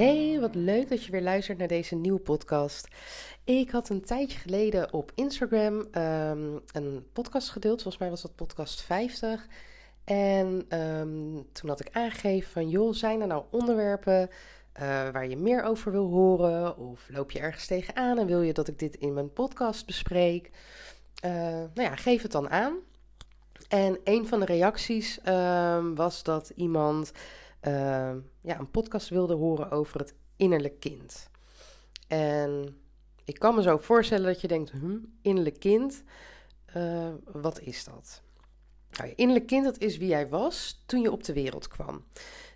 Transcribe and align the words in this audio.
Hey, 0.00 0.40
wat 0.40 0.54
leuk 0.54 0.88
dat 0.88 1.04
je 1.04 1.10
weer 1.10 1.22
luistert 1.22 1.58
naar 1.58 1.68
deze 1.68 1.94
nieuwe 1.94 2.20
podcast. 2.20 2.88
Ik 3.44 3.70
had 3.70 3.88
een 3.88 4.04
tijdje 4.04 4.38
geleden 4.38 4.92
op 4.92 5.12
Instagram 5.14 5.86
ehm, 5.90 6.58
een 6.72 7.06
podcast 7.12 7.50
gedeeld. 7.50 7.82
Volgens 7.82 8.02
mij 8.02 8.10
was 8.10 8.22
dat 8.22 8.34
podcast 8.34 8.82
50. 8.82 9.46
En 10.04 10.64
ehm, 10.68 11.42
toen 11.52 11.68
had 11.68 11.80
ik 11.80 11.88
aangegeven 11.92 12.50
van, 12.50 12.68
joh, 12.68 12.92
zijn 12.92 13.20
er 13.20 13.26
nou 13.26 13.44
onderwerpen 13.50 14.28
uh, 14.28 14.32
waar 15.10 15.28
je 15.28 15.36
meer 15.36 15.62
over 15.62 15.92
wil 15.92 16.08
horen? 16.08 16.76
Of 16.76 17.06
loop 17.08 17.30
je 17.30 17.38
ergens 17.38 17.66
tegenaan 17.66 18.18
en 18.18 18.26
wil 18.26 18.42
je 18.42 18.52
dat 18.52 18.68
ik 18.68 18.78
dit 18.78 18.96
in 18.96 19.14
mijn 19.14 19.32
podcast 19.32 19.86
bespreek? 19.86 20.50
Uh, 21.24 21.32
nou 21.74 21.82
ja, 21.82 21.96
geef 21.96 22.22
het 22.22 22.32
dan 22.32 22.50
aan. 22.50 22.76
En 23.68 23.98
een 24.04 24.26
van 24.26 24.40
de 24.40 24.46
reacties 24.46 25.18
um, 25.26 25.94
was 25.94 26.22
dat 26.22 26.52
iemand 26.56 27.12
ja, 28.40 28.58
een 28.58 28.70
podcast 28.70 29.08
wilde 29.08 29.34
horen 29.34 29.70
over 29.70 30.00
het 30.00 30.14
innerlijk 30.36 30.80
kind. 30.80 31.30
En 32.08 32.76
ik 33.24 33.38
kan 33.38 33.54
me 33.54 33.62
zo 33.62 33.76
voorstellen 33.76 34.26
dat 34.26 34.40
je 34.40 34.48
denkt, 34.48 34.70
hm, 34.70 34.98
innerlijk 35.22 35.58
kind, 35.58 36.02
uh, 36.76 37.08
wat 37.24 37.60
is 37.60 37.84
dat? 37.84 38.22
Nou, 38.90 39.08
je 39.08 39.14
innerlijk 39.14 39.46
kind, 39.46 39.64
dat 39.64 39.78
is 39.78 39.96
wie 39.96 40.08
jij 40.08 40.28
was 40.28 40.82
toen 40.86 41.00
je 41.00 41.12
op 41.12 41.24
de 41.24 41.32
wereld 41.32 41.68
kwam. 41.68 42.04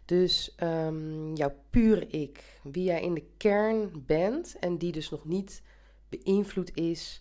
Dus 0.05 0.55
um, 0.63 1.35
jouw 1.35 1.55
pure 1.71 2.07
ik, 2.07 2.61
wie 2.63 2.85
jij 2.85 3.03
in 3.03 3.15
de 3.15 3.27
kern 3.37 4.05
bent 4.07 4.59
en 4.59 4.79
die 4.79 4.93
dus 4.93 5.11
nog 5.11 5.25
niet 5.25 5.63
beïnvloed 6.09 6.77
is 6.77 7.21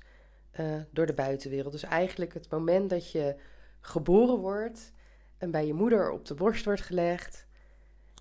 uh, 0.60 0.82
door 0.92 1.06
de 1.06 1.14
buitenwereld. 1.14 1.72
Dus 1.72 1.84
eigenlijk 1.84 2.34
het 2.34 2.50
moment 2.50 2.90
dat 2.90 3.12
je 3.12 3.36
geboren 3.80 4.38
wordt 4.38 4.94
en 5.38 5.52
bij 5.52 5.66
je 5.66 5.74
moeder 5.74 6.12
op 6.12 6.26
de 6.26 6.34
borst 6.34 6.66
wordt 6.66 6.82
gelegd, 6.82 7.48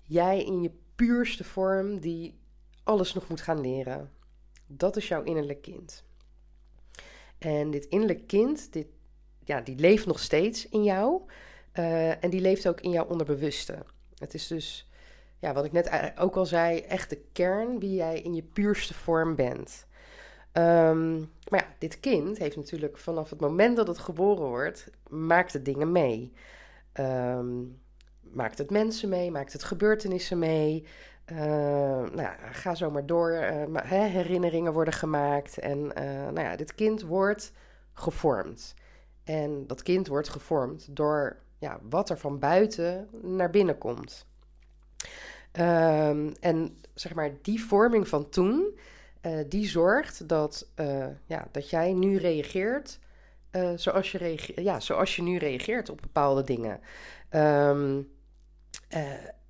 jij 0.03 0.43
in 0.43 0.61
je 0.61 0.71
puurste 0.95 1.43
vorm 1.43 1.99
die 1.99 2.39
alles 2.83 3.13
nog 3.13 3.27
moet 3.29 3.41
gaan 3.41 3.61
leren. 3.61 4.11
Dat 4.67 4.95
is 4.97 5.07
jouw 5.07 5.23
innerlijk 5.23 5.61
kind. 5.61 6.03
En 7.37 7.71
dit 7.71 7.85
innerlijk 7.85 8.27
kind, 8.27 8.73
dit, 8.73 8.87
ja, 9.43 9.61
die 9.61 9.75
leeft 9.75 10.05
nog 10.05 10.19
steeds 10.19 10.69
in 10.69 10.83
jou. 10.83 11.21
Uh, 11.73 12.23
en 12.23 12.29
die 12.29 12.41
leeft 12.41 12.67
ook 12.67 12.81
in 12.81 12.89
jouw 12.89 13.05
onderbewuste. 13.05 13.85
Het 14.17 14.33
is 14.33 14.47
dus, 14.47 14.89
ja, 15.39 15.53
wat 15.53 15.65
ik 15.65 15.71
net 15.71 16.13
ook 16.17 16.35
al 16.35 16.45
zei, 16.45 16.79
echt 16.79 17.09
de 17.09 17.21
kern 17.31 17.79
wie 17.79 17.93
jij 17.93 18.21
in 18.21 18.33
je 18.33 18.43
puurste 18.43 18.93
vorm 18.93 19.35
bent. 19.35 19.85
Um, 20.53 21.31
maar 21.49 21.59
ja, 21.59 21.75
dit 21.77 21.99
kind 21.99 22.37
heeft 22.37 22.55
natuurlijk 22.55 22.97
vanaf 22.97 23.29
het 23.29 23.39
moment 23.39 23.75
dat 23.75 23.87
het 23.87 23.97
geboren 23.97 24.45
wordt, 24.47 24.89
maakt 25.09 25.53
het 25.53 25.65
dingen 25.65 25.91
mee. 25.91 26.33
Um, 26.93 27.81
maakt 28.33 28.57
het 28.57 28.69
mensen 28.69 29.09
mee, 29.09 29.31
maakt 29.31 29.53
het 29.53 29.63
gebeurtenissen 29.63 30.39
mee. 30.39 30.85
Uh, 31.31 31.37
nou, 32.11 32.29
ga 32.51 32.75
zo 32.75 32.91
maar 32.91 33.05
door. 33.05 33.31
Uh, 33.31 33.79
herinneringen 33.91 34.73
worden 34.73 34.93
gemaakt. 34.93 35.57
En 35.57 35.77
uh, 35.77 36.03
nou 36.05 36.39
ja, 36.39 36.55
dit 36.55 36.75
kind 36.75 37.01
wordt 37.01 37.51
gevormd. 37.93 38.73
En 39.23 39.67
dat 39.67 39.83
kind 39.83 40.07
wordt 40.07 40.29
gevormd 40.29 40.95
door 40.95 41.37
ja, 41.59 41.79
wat 41.89 42.09
er 42.09 42.17
van 42.17 42.39
buiten 42.39 43.09
naar 43.21 43.49
binnen 43.49 43.77
komt. 43.77 44.25
Um, 45.59 46.33
en 46.39 46.77
zeg 46.93 47.13
maar, 47.13 47.31
die 47.41 47.63
vorming 47.63 48.07
van 48.07 48.29
toen, 48.29 48.79
die 49.47 49.67
zorgt 49.67 50.27
dat, 50.27 50.67
ja, 51.25 51.47
dat 51.51 51.69
jij 51.69 51.93
nu 51.93 52.17
reageert 52.17 52.99
zoals, 53.75 54.11
je 54.11 54.51
ja, 54.55 54.79
zoals 54.79 55.15
je 55.15 55.21
nu 55.21 55.37
reageert 55.37 55.89
op 55.89 56.01
bepaalde 56.01 56.43
dingen. 56.43 56.79
Um, 57.29 58.12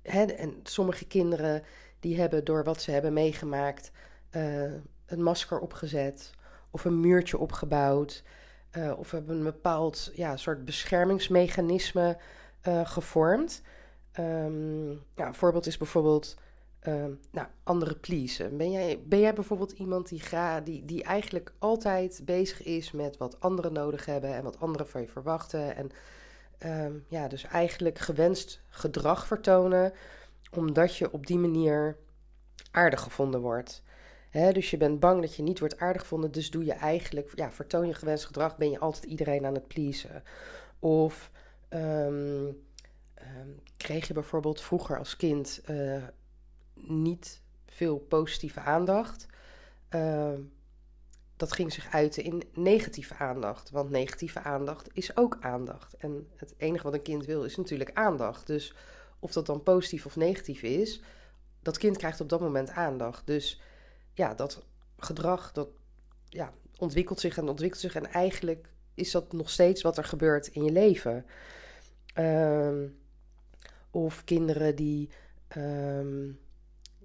hè, 0.02 0.24
en 0.24 0.60
sommige 0.62 1.06
kinderen 1.06 1.62
die 2.00 2.20
hebben 2.20 2.44
door 2.44 2.64
wat 2.64 2.82
ze 2.82 2.90
hebben 2.90 3.12
meegemaakt 3.12 3.90
uh, 4.30 4.62
een 5.06 5.22
masker 5.22 5.58
opgezet 5.58 6.30
of 6.70 6.84
een 6.84 7.00
muurtje 7.00 7.38
opgebouwd. 7.38 8.22
Uh, 8.72 8.98
of 8.98 9.10
hebben 9.10 9.36
een 9.36 9.42
bepaald 9.42 10.10
ja, 10.14 10.36
soort 10.36 10.64
beschermingsmechanisme 10.64 12.16
gevormd. 12.84 13.62
Ja, 14.14 15.26
een 15.26 15.34
voorbeeld 15.34 15.66
is 15.66 15.76
bijvoorbeeld 15.76 16.36
um, 16.86 17.20
nou, 17.30 17.46
andere 17.62 17.96
pleasen. 17.96 18.56
Ben 18.56 18.70
jij, 18.70 19.02
ben 19.06 19.20
jij 19.20 19.34
bijvoorbeeld 19.34 19.72
iemand 19.72 20.08
die, 20.08 20.20
ga, 20.20 20.60
die, 20.60 20.84
die 20.84 21.02
eigenlijk 21.02 21.52
altijd 21.58 22.20
bezig 22.24 22.62
is 22.62 22.92
met 22.92 23.16
wat 23.16 23.40
anderen 23.40 23.72
nodig 23.72 24.06
hebben 24.06 24.34
en 24.34 24.42
wat 24.42 24.60
anderen 24.60 24.88
van 24.88 25.00
je 25.00 25.08
verwachten? 25.08 25.76
En 25.76 25.90
um, 26.66 27.04
ja, 27.08 27.28
dus 27.28 27.44
eigenlijk 27.44 27.98
gewenst 27.98 28.62
gedrag 28.68 29.26
vertonen, 29.26 29.92
omdat 30.50 30.96
je 30.96 31.12
op 31.12 31.26
die 31.26 31.38
manier 31.38 31.96
aardig 32.70 33.00
gevonden 33.00 33.40
wordt. 33.40 33.82
Dus 34.52 34.70
je 34.70 34.76
bent 34.76 35.00
bang 35.00 35.20
dat 35.20 35.34
je 35.36 35.42
niet 35.42 35.58
wordt 35.58 35.78
aardig 35.78 36.02
gevonden, 36.02 36.32
dus 36.32 36.50
doe 36.50 36.64
je 36.64 36.72
eigenlijk, 36.72 37.32
ja, 37.34 37.52
vertoon 37.52 37.86
je 37.86 37.94
gewenst 37.94 38.24
gedrag, 38.24 38.56
ben 38.56 38.70
je 38.70 38.78
altijd 38.78 39.04
iedereen 39.04 39.46
aan 39.46 39.54
het 39.54 39.68
pleasen. 39.68 40.22
Of 40.78 41.30
um, 41.68 42.46
um, 43.18 43.62
kreeg 43.76 44.06
je 44.06 44.14
bijvoorbeeld 44.14 44.60
vroeger 44.60 44.98
als 44.98 45.16
kind 45.16 45.60
uh, 45.70 46.02
niet 46.74 47.40
veel 47.66 47.98
positieve 47.98 48.60
aandacht. 48.60 49.26
Dat 51.36 51.52
ging 51.52 51.72
zich 51.72 51.92
uiten 51.92 52.22
in 52.22 52.42
negatieve 52.52 53.14
aandacht. 53.14 53.70
Want 53.70 53.90
negatieve 53.90 54.40
aandacht 54.40 54.88
is 54.92 55.16
ook 55.16 55.36
aandacht. 55.40 55.96
En 55.96 56.28
het 56.36 56.54
enige 56.56 56.84
wat 56.84 56.94
een 56.94 57.02
kind 57.02 57.24
wil 57.24 57.44
is 57.44 57.56
natuurlijk 57.56 57.90
aandacht. 57.92 58.46
Dus 58.46 58.74
of 59.18 59.32
dat 59.32 59.46
dan 59.46 59.62
positief 59.62 60.06
of 60.06 60.16
negatief 60.16 60.62
is, 60.62 61.02
dat 61.62 61.78
kind 61.78 61.96
krijgt 61.96 62.20
op 62.20 62.28
dat 62.28 62.40
moment 62.40 62.70
aandacht. 62.70 63.26
Dus 63.26 63.60
ja, 64.12 64.34
dat 64.34 64.64
gedrag 64.98 65.52
dat 65.52 65.68
ja, 66.28 66.52
ontwikkelt 66.78 67.20
zich 67.20 67.36
en 67.36 67.48
ontwikkelt 67.48 67.80
zich. 67.80 67.94
En 67.94 68.06
eigenlijk 68.06 68.68
is 68.94 69.10
dat 69.10 69.32
nog 69.32 69.50
steeds 69.50 69.82
wat 69.82 69.98
er 69.98 70.04
gebeurt 70.04 70.46
in 70.46 70.64
je 70.64 70.72
leven. 70.72 71.26
Um, 72.18 72.98
of 73.90 74.24
kinderen 74.24 74.76
die, 74.76 75.08
um, 75.56 76.38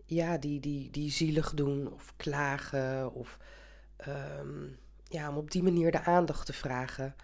ja, 0.06 0.38
die, 0.38 0.60
die, 0.60 0.92
die 0.92 1.12
zielig 1.12 1.54
doen 1.54 1.94
of 1.94 2.14
klagen 2.18 3.14
of 3.14 3.38
um, 4.08 4.78
ja, 5.04 5.30
om 5.30 5.38
op 5.38 5.52
die 5.52 5.64
manier 5.64 5.92
de 5.92 6.04
aandacht 6.04 6.46
te 6.46 6.54
vragen. 6.54 7.16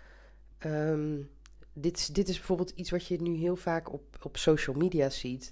Um, 0.66 1.30
dit, 1.74 2.16
dit 2.16 2.30
is 2.30 2.38
bijvoorbeeld 2.38 2.69
iets 2.69 2.90
wat 2.90 3.08
je 3.08 3.22
nu 3.22 3.36
heel 3.36 3.56
vaak 3.56 3.94
op, 3.94 4.03
op 4.22 4.38
social 4.38 4.75
media 4.75 5.09
ziet. 5.09 5.52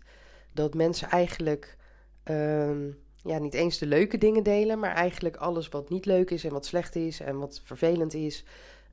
Dat 0.51 0.73
mensen 0.73 1.09
eigenlijk 1.09 1.77
um, 2.23 2.97
ja, 3.15 3.37
niet 3.37 3.53
eens 3.53 3.77
de 3.77 3.85
leuke 3.85 4.17
dingen 4.17 4.43
delen, 4.43 4.79
maar 4.79 4.93
eigenlijk 4.93 5.35
alles 5.35 5.69
wat 5.69 5.89
niet 5.89 6.05
leuk 6.05 6.29
is 6.29 6.43
en 6.43 6.51
wat 6.51 6.65
slecht 6.65 6.95
is 6.95 7.19
en 7.19 7.39
wat 7.39 7.61
vervelend 7.63 8.13
is, 8.13 8.45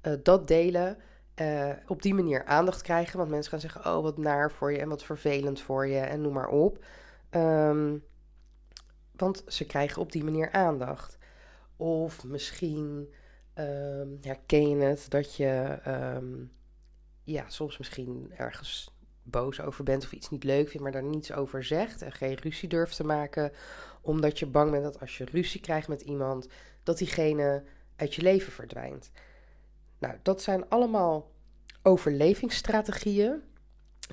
uh, 0.03 0.13
dat 0.23 0.49
delen. 0.49 0.99
Uh, 1.37 1.71
op 1.87 2.03
die 2.03 2.15
manier 2.15 2.45
aandacht 2.45 2.83
krijgen. 2.83 3.19
Want 3.19 3.31
mensen 3.31 3.51
gaan 3.51 3.61
zeggen: 3.61 3.85
Oh, 3.85 4.03
wat 4.03 4.19
naar 4.19 4.53
voor 4.53 4.73
je 4.73 4.79
en 4.79 4.89
wat 4.89 5.03
vervelend 5.03 5.61
voor 5.61 5.87
je 5.87 5.99
en 5.99 6.21
noem 6.21 6.33
maar 6.33 6.49
op. 6.49 6.85
Want 9.17 9.43
ze 9.47 9.67
krijgen 9.67 10.03
op 10.03 10.13
die 10.13 10.25
manier 10.25 10.53
aandacht. 10.53 11.19
Of 11.81 12.25
misschien 12.25 13.13
um, 13.55 14.19
herken 14.21 14.69
je 14.69 14.77
het 14.77 15.07
dat 15.09 15.35
je 15.35 15.79
um, 15.87 16.53
ja, 17.25 17.49
soms 17.49 17.79
misschien 17.79 18.33
ergens 18.37 18.95
boos 19.23 19.61
over 19.61 19.85
bent 19.85 20.05
of 20.05 20.13
iets 20.13 20.31
niet 20.31 20.45
leuk 20.45 20.69
vindt, 20.69 20.83
maar 20.83 20.93
daar 20.93 21.11
niets 21.11 21.33
over 21.33 21.65
zegt 21.65 22.03
en 22.03 22.13
geen 22.13 22.35
ruzie 22.35 22.69
durft 22.69 22.97
te 22.97 23.05
maken, 23.05 23.53
omdat 24.01 24.39
je 24.39 24.47
bang 24.47 24.71
bent 24.71 24.83
dat 24.83 25.01
als 25.01 25.19
je 25.19 25.25
ruzie 25.25 25.61
krijgt 25.61 25.89
met 25.89 26.01
iemand, 26.01 26.49
dat 26.83 26.99
diegene 26.99 27.65
uit 27.97 28.15
je 28.15 28.23
leven 28.23 28.53
verdwijnt. 28.53 29.11
Nou, 29.99 30.15
dat 30.23 30.43
zijn 30.43 30.69
allemaal 30.69 31.31
overlevingsstrategieën 31.83 33.43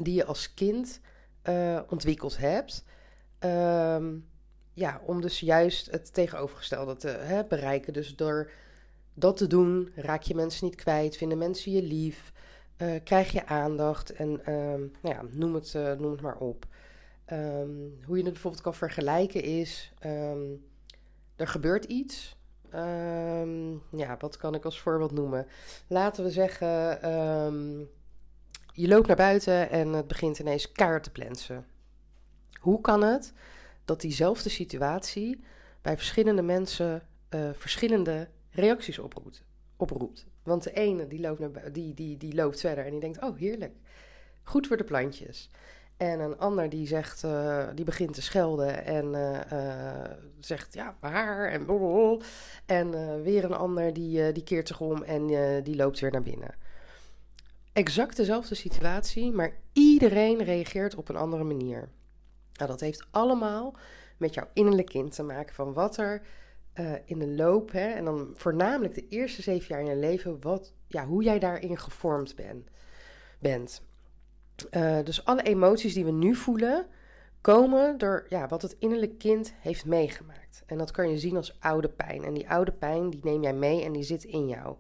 die 0.02 0.14
je 0.14 0.26
als 0.26 0.54
kind 0.54 1.00
uh, 1.44 1.82
ontwikkeld 1.90 2.38
hebt. 2.38 2.86
Um, 3.40 4.30
ja, 4.78 5.02
om 5.06 5.22
dus 5.22 5.40
juist 5.40 5.92
het 5.92 6.14
tegenovergestelde 6.14 6.96
te 6.96 7.08
hè, 7.08 7.44
bereiken. 7.44 7.94
Dus 7.94 8.16
door 8.16 8.52
dat 9.14 9.38
te 9.38 9.48
doen, 9.48 9.92
raak 9.96 10.22
je 10.22 10.36
mensen 10.36 10.66
niet 10.66 10.76
kwijt, 10.76 11.18
vinden 11.18 11.38
mensen 11.38 11.72
je 11.72 11.84
lief, 11.84 12.32
uh, 12.78 12.92
krijg 13.04 13.32
je 13.32 13.46
aandacht 13.46 14.12
en 14.14 14.54
um, 14.54 14.92
nou 15.02 15.16
ja, 15.16 15.22
noem, 15.32 15.54
het, 15.54 15.74
uh, 15.74 15.94
noem 15.94 16.12
het 16.12 16.22
maar 16.22 16.38
op. 16.38 16.66
Um, 17.32 18.00
hoe 18.06 18.18
je 18.18 18.24
het 18.24 18.34
bijvoorbeeld 18.34 18.64
kan 18.64 18.76
vergelijken 18.76 19.44
is, 19.44 19.94
um, 20.06 20.66
er 21.36 21.48
gebeurt 21.48 21.86
iets, 21.86 22.38
Ehm, 22.70 23.72
ja, 23.92 24.18
wat 24.20 24.38
kan 24.38 24.56
ik 24.56 24.66
als 24.66 24.80
voorbeeld 24.80 25.12
noemen? 25.12 25.48
Laten 25.88 26.24
we 26.24 26.32
zeggen, 26.32 27.02
ehm, 27.02 27.80
je 28.74 28.88
loopt 28.88 29.08
naar 29.08 29.16
buiten 29.16 29.70
en 29.70 29.94
het 29.94 30.08
begint 30.08 30.40
ineens 30.40 30.72
kaart 30.72 31.04
te 31.04 31.12
plensen. 31.12 31.66
Hoe 32.60 32.82
kan 32.82 33.04
het 33.04 33.34
dat 33.88 34.02
diezelfde 34.02 34.50
situatie 34.50 35.44
bij 35.82 35.96
verschillende 35.98 36.42
mensen 36.42 37.02
uh, 37.30 37.50
verschillende 37.54 38.28
reacties 38.50 39.00
oproept, 39.00 39.44
oproept? 39.76 40.26
Want 40.44 40.64
de 40.64 40.72
ene 40.72 41.08
die 41.08 41.20
loopt, 41.20 41.40
naar, 41.40 41.72
die, 41.72 41.94
die, 41.94 42.18
die 42.18 42.36
loopt 42.36 42.60
verder 42.60 42.86
en 42.86 42.92
die 42.92 43.00
denkt, 43.00 43.22
oh 43.22 43.38
heerlijk, 43.38 43.76
goed 44.44 44.68
voor 44.68 44.78
de 44.78 44.84
plantjes. 44.84 45.50
En 45.98 46.20
een 46.20 46.38
ander 46.38 46.70
die 46.70 46.88
zegt, 46.88 47.24
uh, 47.24 47.68
die 47.76 47.86
begint 47.86 48.14
te 48.14 48.22
schelden 48.22 48.86
en 48.86 49.06
uh, 49.14 50.04
zegt, 50.40 50.74
ja, 50.74 50.98
waar 51.00 51.50
en 51.52 51.66
blablabla. 51.66 52.26
En 52.66 53.22
weer 53.24 53.44
een 53.44 53.54
ander 53.54 53.94
die, 53.94 54.32
die 54.32 54.44
keert 54.44 54.68
zich 54.68 54.82
om 54.82 55.04
en 55.04 55.28
die 55.64 55.76
loopt 55.76 56.00
weer 56.00 56.12
naar 56.12 56.22
binnen. 56.22 56.56
Exact 57.74 58.16
dezelfde 58.16 58.56
situatie, 58.56 59.32
maar 59.32 59.54
iedereen 59.74 60.44
reageert 60.44 60.96
op 60.96 61.10
een 61.10 61.16
andere 61.16 61.44
manier. 61.44 61.90
Nou, 62.58 62.70
dat 62.70 62.80
heeft 62.80 63.08
allemaal 63.12 63.76
met 64.18 64.34
jouw 64.34 64.48
innerlijk 64.54 64.88
kind 64.88 65.16
te 65.16 65.24
maken 65.24 65.56
van 65.56 65.74
wat 65.74 65.98
er 65.98 66.22
in 67.06 67.20
de 67.20 67.28
loop, 67.28 67.72
hè, 67.72 67.88
en 67.88 68.06
dan 68.06 68.32
voornamelijk 68.34 68.94
de 68.94 69.08
eerste 69.08 69.42
zeven 69.42 69.68
jaar 69.68 69.80
in 69.80 69.86
je 69.86 69.96
leven, 69.96 70.42
wat, 70.42 70.74
ja, 70.88 71.06
hoe 71.06 71.24
jij 71.24 71.40
daarin 71.40 71.78
gevormd 71.78 72.36
ben, 72.36 72.68
bent. 73.40 73.82
Uh, 74.72 75.00
dus 75.04 75.26
alle 75.26 75.42
emoties 75.42 75.94
die 75.94 76.06
we 76.06 76.12
nu 76.12 76.36
voelen, 76.36 76.88
komen 77.42 77.98
door 77.98 78.26
ja, 78.30 78.48
wat 78.48 78.62
het 78.62 78.76
innerlijk 78.80 79.18
kind 79.18 79.54
heeft 79.60 79.86
meegemaakt. 79.86 80.64
En 80.66 80.78
dat 80.78 80.92
kan 80.92 81.10
je 81.10 81.18
zien 81.18 81.36
als 81.36 81.58
oude 81.60 81.90
pijn. 81.90 82.24
En 82.24 82.34
die 82.34 82.50
oude 82.50 82.72
pijn, 82.72 83.10
die 83.10 83.20
neem 83.24 83.42
jij 83.42 83.54
mee 83.54 83.84
en 83.84 83.92
die 83.92 84.04
zit 84.04 84.24
in 84.24 84.48
jou. 84.48 84.76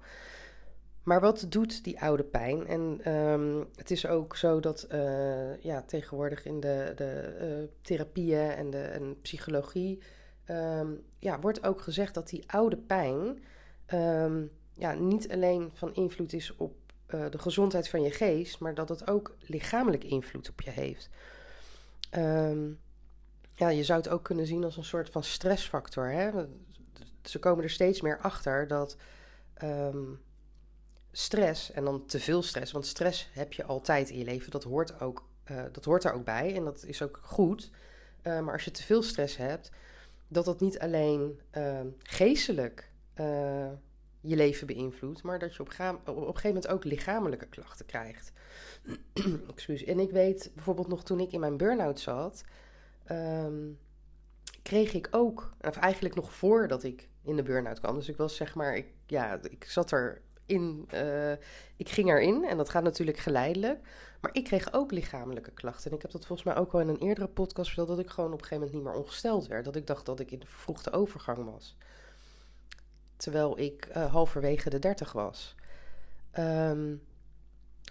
Maar 1.07 1.21
wat 1.21 1.45
doet 1.49 1.83
die 1.83 2.01
oude 2.01 2.23
pijn? 2.23 2.67
En 2.67 3.13
um, 3.13 3.67
het 3.75 3.91
is 3.91 4.07
ook 4.07 4.35
zo 4.35 4.59
dat 4.59 4.87
uh, 4.91 5.61
ja, 5.61 5.81
tegenwoordig 5.81 6.45
in 6.45 6.59
de, 6.59 6.93
de 6.95 7.37
uh, 7.41 7.67
therapieën 7.81 8.49
en 8.49 8.69
de 8.69 8.81
en 8.81 9.21
psychologie 9.21 10.01
um, 10.49 11.03
ja, 11.19 11.39
wordt 11.39 11.63
ook 11.63 11.81
gezegd 11.81 12.13
dat 12.13 12.29
die 12.29 12.51
oude 12.51 12.77
pijn 12.77 13.43
um, 13.93 14.51
ja, 14.73 14.93
niet 14.93 15.31
alleen 15.31 15.69
van 15.73 15.93
invloed 15.93 16.33
is 16.33 16.55
op 16.55 16.75
uh, 17.09 17.25
de 17.29 17.39
gezondheid 17.39 17.89
van 17.89 18.01
je 18.01 18.11
geest, 18.11 18.59
maar 18.59 18.75
dat 18.75 18.89
het 18.89 19.09
ook 19.09 19.35
lichamelijk 19.39 20.03
invloed 20.03 20.49
op 20.49 20.61
je 20.61 20.71
heeft. 20.71 21.09
Ja, 23.53 23.69
je 23.69 23.83
zou 23.83 23.99
het 23.99 24.09
ook 24.09 24.23
kunnen 24.23 24.47
zien 24.47 24.63
als 24.63 24.77
een 24.77 24.83
soort 24.83 25.09
van 25.09 25.23
stressfactor. 25.23 26.11
Hè? 26.11 26.31
Ze 27.21 27.39
komen 27.39 27.63
er 27.63 27.69
steeds 27.69 28.01
meer 28.01 28.19
achter 28.19 28.67
dat 28.67 28.97
stress, 31.17 31.71
en 31.71 31.83
dan 31.83 32.05
te 32.05 32.19
veel 32.19 32.41
stress, 32.41 32.71
want 32.71 32.85
stress 32.85 33.29
heb 33.33 33.53
je 33.53 33.65
altijd 33.65 34.09
in 34.09 34.17
je 34.17 34.23
leven, 34.23 34.51
dat 34.51 34.63
hoort, 34.63 35.01
ook, 35.01 35.27
uh, 35.51 35.63
dat 35.71 35.85
hoort 35.85 36.03
er 36.03 36.13
ook 36.13 36.23
bij 36.23 36.55
en 36.55 36.63
dat 36.63 36.83
is 36.83 37.01
ook 37.01 37.19
goed. 37.21 37.69
Uh, 38.23 38.39
maar 38.39 38.53
als 38.53 38.63
je 38.63 38.71
te 38.71 38.83
veel 38.83 39.03
stress 39.03 39.37
hebt, 39.37 39.71
dat 40.27 40.45
dat 40.45 40.59
niet 40.59 40.79
alleen 40.79 41.39
geestelijk 41.97 42.91
je 44.21 44.35
leven 44.35 44.67
beïnvloedt, 44.67 45.23
maar 45.23 45.39
dat 45.39 45.55
je 45.55 45.61
op, 45.61 45.69
op, 45.69 45.77
een 46.07 46.23
gegeven 46.23 46.47
moment 46.47 46.67
ook 46.67 46.83
lichamelijke 46.83 47.47
klachten 47.47 47.85
krijgt. 47.85 48.31
En 49.85 49.99
ik 49.99 50.11
weet 50.11 50.51
bijvoorbeeld 50.53 50.87
nog 50.87 51.03
toen 51.03 51.19
ik 51.19 51.31
in 51.31 51.39
mijn 51.39 51.57
burn-out 51.57 51.99
zat, 51.99 52.43
um, 53.11 53.79
kreeg 54.63 54.93
ik 54.93 55.07
ook, 55.11 55.53
of 55.61 55.77
eigenlijk 55.77 56.15
nog 56.15 56.33
voordat 56.33 56.83
ik 56.83 57.07
in 57.23 57.35
de 57.35 57.43
burn-out 57.43 57.79
kwam. 57.79 57.95
Dus 57.95 58.09
ik 58.09 58.17
was 58.17 58.35
zeg 58.35 58.55
maar, 58.55 58.75
ik, 58.75 58.87
ja, 59.05 59.39
ik 59.49 59.63
zat 59.63 59.91
er 59.91 60.21
in, 60.47 60.89
uh, 60.93 61.31
ik 61.75 61.89
ging 61.89 62.09
erin 62.09 62.45
en 62.45 62.57
dat 62.57 62.69
gaat 62.69 62.83
natuurlijk 62.83 63.17
geleidelijk. 63.17 63.79
Maar 64.21 64.33
ik 64.33 64.43
kreeg 64.43 64.73
ook 64.73 64.91
lichamelijke 64.91 65.51
klachten. 65.51 65.89
En 65.89 65.95
ik 65.95 66.01
heb 66.01 66.11
dat 66.11 66.25
volgens 66.25 66.47
mij 66.47 66.57
ook 66.57 66.73
al 66.73 66.79
in 66.79 66.87
een 66.87 67.01
eerdere 67.01 67.27
podcast 67.27 67.67
verteld, 67.67 67.87
dat 67.87 67.99
ik 67.99 68.09
gewoon 68.09 68.33
op 68.33 68.39
een 68.39 68.45
gegeven 68.45 68.65
moment 68.65 68.83
niet 68.85 68.93
meer 68.93 69.03
ongesteld 69.03 69.47
werd. 69.47 69.65
Dat 69.65 69.75
ik 69.75 69.87
dacht 69.87 70.05
dat 70.05 70.19
ik 70.19 70.31
in 70.31 70.39
de 70.39 70.47
vroegte 70.47 70.91
overgang 70.91 71.45
was 71.45 71.75
terwijl 73.17 73.59
ik 73.59 73.87
uh, 73.97 74.11
halverwege 74.11 74.69
de 74.69 74.79
dertig 74.79 75.11
was. 75.11 75.55
Um, 76.39 77.01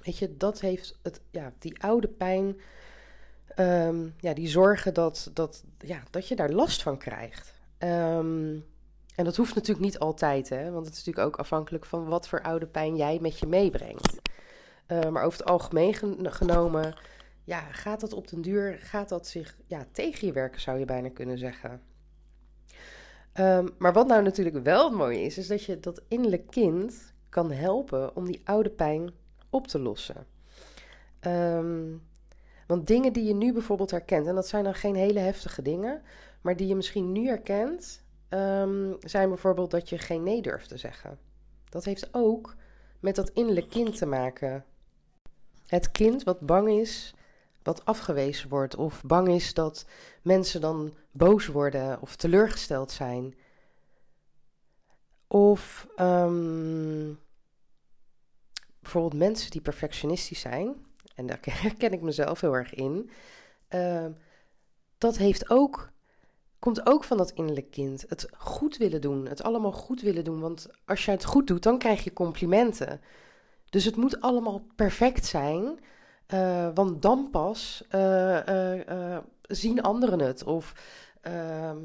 weet 0.02 0.18
je, 0.18 0.36
dat 0.36 0.60
heeft 0.60 0.98
het, 1.02 1.20
ja, 1.30 1.52
die 1.58 1.82
oude 1.82 2.08
pijn, 2.08 2.60
um, 3.56 4.14
ja, 4.18 4.34
die 4.34 4.48
zorgen 4.48 4.94
dat, 4.94 5.30
dat, 5.32 5.64
ja, 5.78 6.02
dat 6.10 6.28
je 6.28 6.36
daar 6.36 6.50
last 6.50 6.82
van 6.82 6.98
krijgt. 6.98 7.54
Um, 7.78 8.64
en 9.16 9.24
dat 9.24 9.36
hoeft 9.36 9.54
natuurlijk 9.54 9.84
niet 9.84 9.98
altijd, 9.98 10.48
hè, 10.48 10.70
want 10.70 10.86
het 10.86 10.94
is 10.94 11.04
natuurlijk 11.04 11.26
ook 11.26 11.40
afhankelijk 11.40 11.86
van 11.86 12.04
wat 12.04 12.28
voor 12.28 12.42
oude 12.42 12.66
pijn 12.66 12.96
jij 12.96 13.18
met 13.20 13.38
je 13.38 13.46
meebrengt. 13.46 14.16
Uh, 14.88 15.08
maar 15.08 15.24
over 15.24 15.38
het 15.38 15.48
algemeen 15.48 15.94
genomen, 16.22 16.94
ja, 17.44 17.60
gaat 17.60 18.00
dat 18.00 18.12
op 18.12 18.28
den 18.28 18.40
duur, 18.40 18.78
gaat 18.80 19.08
dat 19.08 19.26
zich 19.26 19.56
ja, 19.66 19.86
tegen 19.92 20.26
je 20.26 20.32
werken, 20.32 20.60
zou 20.60 20.78
je 20.78 20.84
bijna 20.84 21.08
kunnen 21.08 21.38
zeggen. 21.38 21.80
Um, 23.34 23.74
maar 23.78 23.92
wat 23.92 24.06
nou 24.06 24.22
natuurlijk 24.22 24.64
wel 24.64 24.84
het 24.84 24.98
mooie 24.98 25.20
is, 25.20 25.38
is 25.38 25.46
dat 25.46 25.64
je 25.64 25.80
dat 25.80 26.02
innerlijk 26.08 26.50
kind 26.50 27.14
kan 27.28 27.50
helpen 27.50 28.16
om 28.16 28.24
die 28.24 28.40
oude 28.44 28.70
pijn 28.70 29.10
op 29.50 29.66
te 29.66 29.78
lossen. 29.78 30.26
Um, 31.20 32.02
want 32.66 32.86
dingen 32.86 33.12
die 33.12 33.24
je 33.24 33.34
nu 33.34 33.52
bijvoorbeeld 33.52 33.90
herkent, 33.90 34.26
en 34.26 34.34
dat 34.34 34.48
zijn 34.48 34.64
dan 34.64 34.74
geen 34.74 34.94
hele 34.94 35.18
heftige 35.18 35.62
dingen, 35.62 36.02
maar 36.40 36.56
die 36.56 36.66
je 36.66 36.76
misschien 36.76 37.12
nu 37.12 37.26
herkent, 37.26 38.04
um, 38.30 38.96
zijn 39.00 39.28
bijvoorbeeld 39.28 39.70
dat 39.70 39.88
je 39.88 39.98
geen 39.98 40.22
nee 40.22 40.42
durft 40.42 40.68
te 40.68 40.76
zeggen. 40.76 41.18
Dat 41.68 41.84
heeft 41.84 42.08
ook 42.14 42.54
met 43.00 43.14
dat 43.14 43.30
innerlijk 43.30 43.68
kind 43.68 43.98
te 43.98 44.06
maken. 44.06 44.64
Het 45.66 45.90
kind 45.90 46.22
wat 46.22 46.40
bang 46.40 46.68
is 46.68 47.14
wat 47.62 47.84
afgewezen 47.84 48.48
wordt. 48.48 48.76
Of 48.76 49.02
bang 49.02 49.28
is 49.28 49.54
dat 49.54 49.86
mensen 50.22 50.60
dan 50.60 50.94
boos 51.10 51.46
worden 51.46 52.00
of 52.00 52.16
teleurgesteld 52.16 52.90
zijn. 52.90 53.34
Of 55.26 55.86
um, 56.00 57.18
bijvoorbeeld 58.80 59.22
mensen 59.22 59.50
die 59.50 59.60
perfectionistisch 59.60 60.40
zijn. 60.40 60.86
En 61.14 61.26
daar 61.26 61.38
herken 61.62 61.92
ik 61.92 62.00
mezelf 62.00 62.40
heel 62.40 62.54
erg 62.54 62.74
in. 62.74 63.10
Uh, 63.70 64.06
dat 64.98 65.16
heeft 65.16 65.50
ook, 65.50 65.90
komt 66.66 66.86
ook 66.86 67.04
van 67.04 67.16
dat 67.16 67.30
innerlijk 67.30 67.70
kind. 67.70 68.04
Het 68.08 68.28
goed 68.36 68.76
willen 68.76 69.00
doen. 69.00 69.26
Het 69.26 69.42
allemaal 69.42 69.72
goed 69.72 70.00
willen 70.00 70.24
doen. 70.24 70.40
Want 70.40 70.66
als 70.86 71.04
je 71.04 71.10
het 71.10 71.24
goed 71.24 71.46
doet, 71.46 71.62
dan 71.62 71.78
krijg 71.78 72.04
je 72.04 72.12
complimenten. 72.12 73.00
Dus 73.70 73.84
het 73.84 73.96
moet 73.96 74.20
allemaal 74.20 74.62
perfect 74.76 75.26
zijn. 75.26 75.78
Uh, 76.34 76.68
want 76.74 77.02
dan 77.02 77.28
pas 77.30 77.84
uh, 77.94 78.46
uh, 78.46 79.18
zien 79.42 79.82
anderen 79.82 80.20
het. 80.20 80.44
Of 80.44 80.72
ehm, 81.20 81.76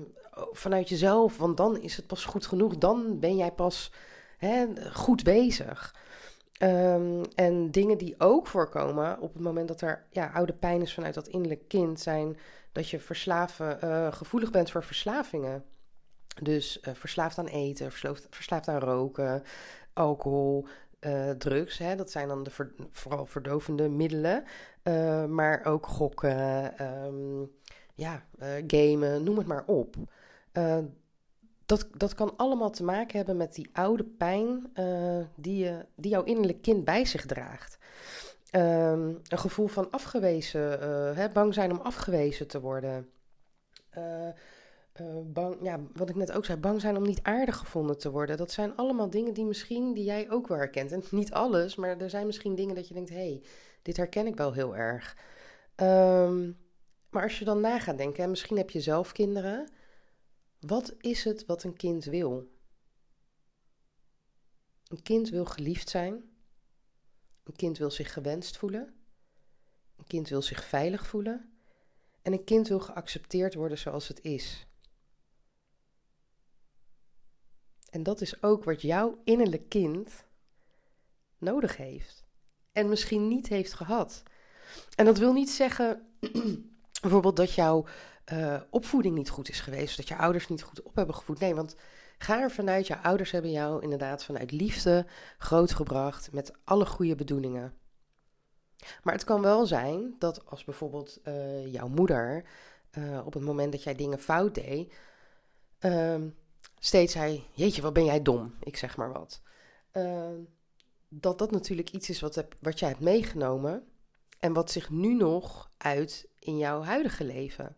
vanuit 0.52 0.90
jezelf, 0.90 1.38
want 1.38 1.58
dan 1.58 1.78
is 1.78 1.96
het 1.96 2.08
pas 2.08 2.26
goed 2.26 2.46
genoeg. 2.46 2.78
Dan 2.78 3.20
ben 3.20 3.36
jij 3.36 3.52
pas 3.52 3.92
hè, 4.38 4.66
goed 4.94 5.24
bezig. 5.24 5.96
Um, 6.64 7.22
en 7.36 7.72
dingen 7.72 7.98
die 7.98 8.16
ook 8.18 8.48
voorkomen 8.48 9.20
op 9.20 9.34
het 9.34 9.44
moment 9.44 9.68
dat 9.68 9.82
er 9.82 10.06
ja, 10.10 10.32
oude 10.34 10.54
pijn 10.54 10.82
is 10.82 10.94
vanuit 10.94 11.14
dat 11.14 11.28
innerlijk 11.28 11.68
kind, 11.68 12.00
zijn 12.00 12.38
dat 12.72 12.90
je 12.90 13.00
verslaven, 13.00 13.78
gevoelig 14.14 14.52
bent 14.52 14.72
voor 14.72 14.84
verslavingen. 14.84 15.64
Dus 16.42 16.80
verslaafd 16.94 17.38
aan 17.38 17.48
eten, 17.48 17.90
verslaafd, 17.90 18.28
verslaafd 18.30 18.68
aan 18.68 18.80
roken, 18.80 19.44
alcohol, 19.94 20.66
uh, 21.02 21.30
drugs. 21.30 21.78
Hè, 21.78 21.96
dat 21.96 22.12
zijn 22.12 22.28
dan 22.28 22.44
de 22.44 22.52
vooral 22.92 23.26
verdovende 23.26 23.90
middelen. 23.90 24.44
Uh, 24.84 25.26
maar 25.26 25.66
ook 25.66 25.86
gokken, 25.86 26.74
um, 27.06 27.52
ja, 27.96 28.24
uh, 28.40 28.48
gamen, 28.68 29.24
noem 29.24 29.38
het 29.38 29.48
maar 29.48 29.64
op. 29.66 29.96
dat, 31.72 31.88
dat 31.98 32.14
kan 32.16 32.34
allemaal 32.38 32.70
te 32.70 32.84
maken 32.84 33.18
hebben 33.18 33.38
met 33.38 33.54
die 33.54 33.70
oude 33.74 34.04
pijn 34.04 34.72
die, 35.36 35.64
je, 35.64 35.86
die 35.96 36.12
jouw 36.12 36.24
innerlijk 36.24 36.62
kind 36.62 36.86
bij 36.86 37.06
zich 37.06 37.26
draagt. 37.26 37.78
Um, 38.56 39.20
een 39.28 39.38
gevoel 39.38 39.68
van 39.68 39.92
afgewezen, 39.92 40.62
hè, 41.16 41.30
bang 41.30 41.54
zijn 41.54 41.72
om 41.72 41.80
afgewezen 41.80 42.48
te 42.48 42.60
worden. 42.60 43.10
Uh, 43.98 44.30
bang, 45.24 45.58
ja, 45.62 45.80
wat 45.94 46.10
ik 46.10 46.16
net 46.16 46.32
ook 46.32 46.46
zei, 46.46 46.60
bang 46.60 46.82
zijn 46.82 46.98
om 46.98 47.04
niet 47.04 47.24
aardig 47.24 47.58
gevonden 47.58 47.98
te 47.98 48.12
worden. 48.12 48.38
Dat 48.38 48.52
zijn 48.52 48.76
allemaal 48.76 49.10
dingen 49.10 49.34
die 49.34 49.46
misschien, 49.46 49.94
die 49.94 50.04
jij 50.04 50.30
ook 50.30 50.48
wel 50.48 50.58
herkent. 50.58 50.92
En 50.92 51.04
niet 51.12 51.32
alles, 51.32 51.76
maar 51.76 51.98
er 51.98 52.10
zijn 52.10 52.26
misschien 52.26 52.56
dingen 52.56 52.76
dat 52.76 52.88
je 52.88 52.94
denkt, 52.94 53.10
hé, 53.10 53.16
hey, 53.16 53.42
dit 53.82 53.98
herken 53.98 54.28
ik 54.28 54.36
wel 54.36 54.54
heel 54.54 54.76
erg. 54.76 55.18
Um, 55.76 56.58
maar 57.10 57.24
als 57.24 57.40
je 57.40 57.46
dan 57.46 57.62
na 57.62 57.80
gaat 57.80 57.98
denken, 57.98 58.24
en 58.24 58.30
misschien 58.30 58.58
heb 58.58 58.70
je 58.70 58.82
zelf 58.82 59.12
kinderen. 59.12 59.68
Wat 60.62 60.96
is 60.98 61.24
het 61.24 61.46
wat 61.46 61.64
een 61.64 61.76
kind 61.76 62.04
wil? 62.04 62.52
Een 64.88 65.02
kind 65.02 65.30
wil 65.30 65.46
geliefd 65.46 65.90
zijn. 65.90 66.24
Een 67.44 67.56
kind 67.56 67.78
wil 67.78 67.92
zich 67.92 68.14
gewenst 68.14 68.58
voelen. 68.58 68.94
Een 69.98 70.08
kind 70.08 70.30
wil 70.30 70.42
zich 70.42 70.64
veilig 70.64 71.08
voelen. 71.08 71.54
En 72.22 72.34
een 72.34 72.44
kind 72.44 72.68
wil 72.68 72.80
geaccepteerd 72.80 73.54
worden 73.54 73.78
zoals 73.78 74.08
het 74.08 74.22
is. 74.22 74.68
En 77.90 78.04
dat 78.04 78.22
is 78.22 78.44
ook 78.44 78.64
wat 78.64 78.82
jouw 78.82 79.22
innerlijk 79.24 79.70
kind 79.70 80.26
nodig 81.38 81.78
heeft. 81.78 82.26
En 82.72 82.90
misschien 82.90 83.28
niet 83.28 83.48
heeft 83.48 83.74
gehad. 83.74 84.24
En 84.96 85.06
dat 85.06 85.18
wil 85.18 85.34
niet 85.34 85.50
zeggen 85.50 86.16
bijvoorbeeld 87.02 87.36
dat 87.36 87.54
jouw 87.54 87.86
uh, 88.34 88.62
opvoeding 88.70 89.16
niet 89.16 89.30
goed 89.30 89.50
is 89.50 89.60
geweest. 89.60 89.98
Dat 89.98 90.08
je 90.08 90.18
ouders 90.18 90.48
niet 90.48 90.64
goed 90.64 90.82
op 90.82 90.96
hebben 90.96 91.16
gevoed. 91.16 91.40
Nee, 91.40 91.56
want 91.56 91.76
ga 92.18 92.42
er 92.42 92.52
vanuit, 92.52 92.88
jouw 92.88 93.02
ouders 93.02 93.32
hebben 93.32 93.52
jou 93.52 93.82
inderdaad 93.82 94.24
vanuit 94.24 94.52
liefde 94.52 95.06
grootgebracht. 95.38 96.32
Met 96.32 96.52
alle 96.64 96.86
goede 96.86 97.16
bedoelingen. 97.16 97.74
Maar 99.04 99.14
het 99.14 99.24
kan 99.24 99.42
wel 99.42 99.66
zijn 99.66 100.16
dat 100.20 100.46
als 100.46 100.64
bijvoorbeeld 100.64 101.20
uh, 101.24 101.74
jouw 101.74 101.88
moeder 101.88 102.46
uh, 102.98 103.26
op 103.26 103.34
het 103.34 103.44
moment 103.44 103.72
dat 103.72 103.84
jij 103.84 103.96
dingen 103.96 104.20
fout 104.20 104.56
deed, 104.56 104.94
uh, 105.80 106.22
steeds 106.80 107.14
zei: 107.14 107.44
Jeetje, 107.54 107.82
wat 107.82 107.94
ben 107.94 108.06
jij 108.06 108.22
dom? 108.22 108.56
Ik 108.60 108.78
zeg 108.78 108.98
maar 108.98 109.12
wat. 109.12 109.42
Ehm, 109.92 110.36
dat 111.10 111.40
dat 111.40 111.52
natuurlijk 111.52 111.92
iets 111.92 112.10
is 112.10 112.22
wat, 112.22 112.46
wat 112.60 112.80
jij 112.80 112.90
hebt 112.90 113.02
meegenomen 113.02 113.88
en 114.40 114.54
wat 114.54 114.72
zich 114.72 114.90
nu 114.90 115.14
nog 115.14 115.70
uit 115.78 116.28
in 116.40 116.58
jouw 116.58 116.82
huidige 116.82 117.24
leven. 117.24 117.76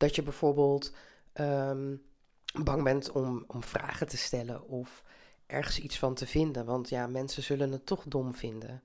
Dat 0.00 0.14
je 0.14 0.22
bijvoorbeeld 0.22 0.92
ehm, 1.32 1.96
bang 2.64 2.82
bent 2.82 3.10
om, 3.10 3.44
om 3.46 3.62
vragen 3.62 4.08
te 4.08 4.16
stellen 4.16 4.68
of 4.68 5.02
ergens 5.46 5.78
iets 5.78 5.98
van 5.98 6.14
te 6.14 6.26
vinden, 6.26 6.64
want 6.64 6.88
ja, 6.88 7.06
mensen 7.06 7.42
zullen 7.42 7.72
het 7.72 7.86
toch 7.86 8.04
dom 8.04 8.34
vinden. 8.34 8.82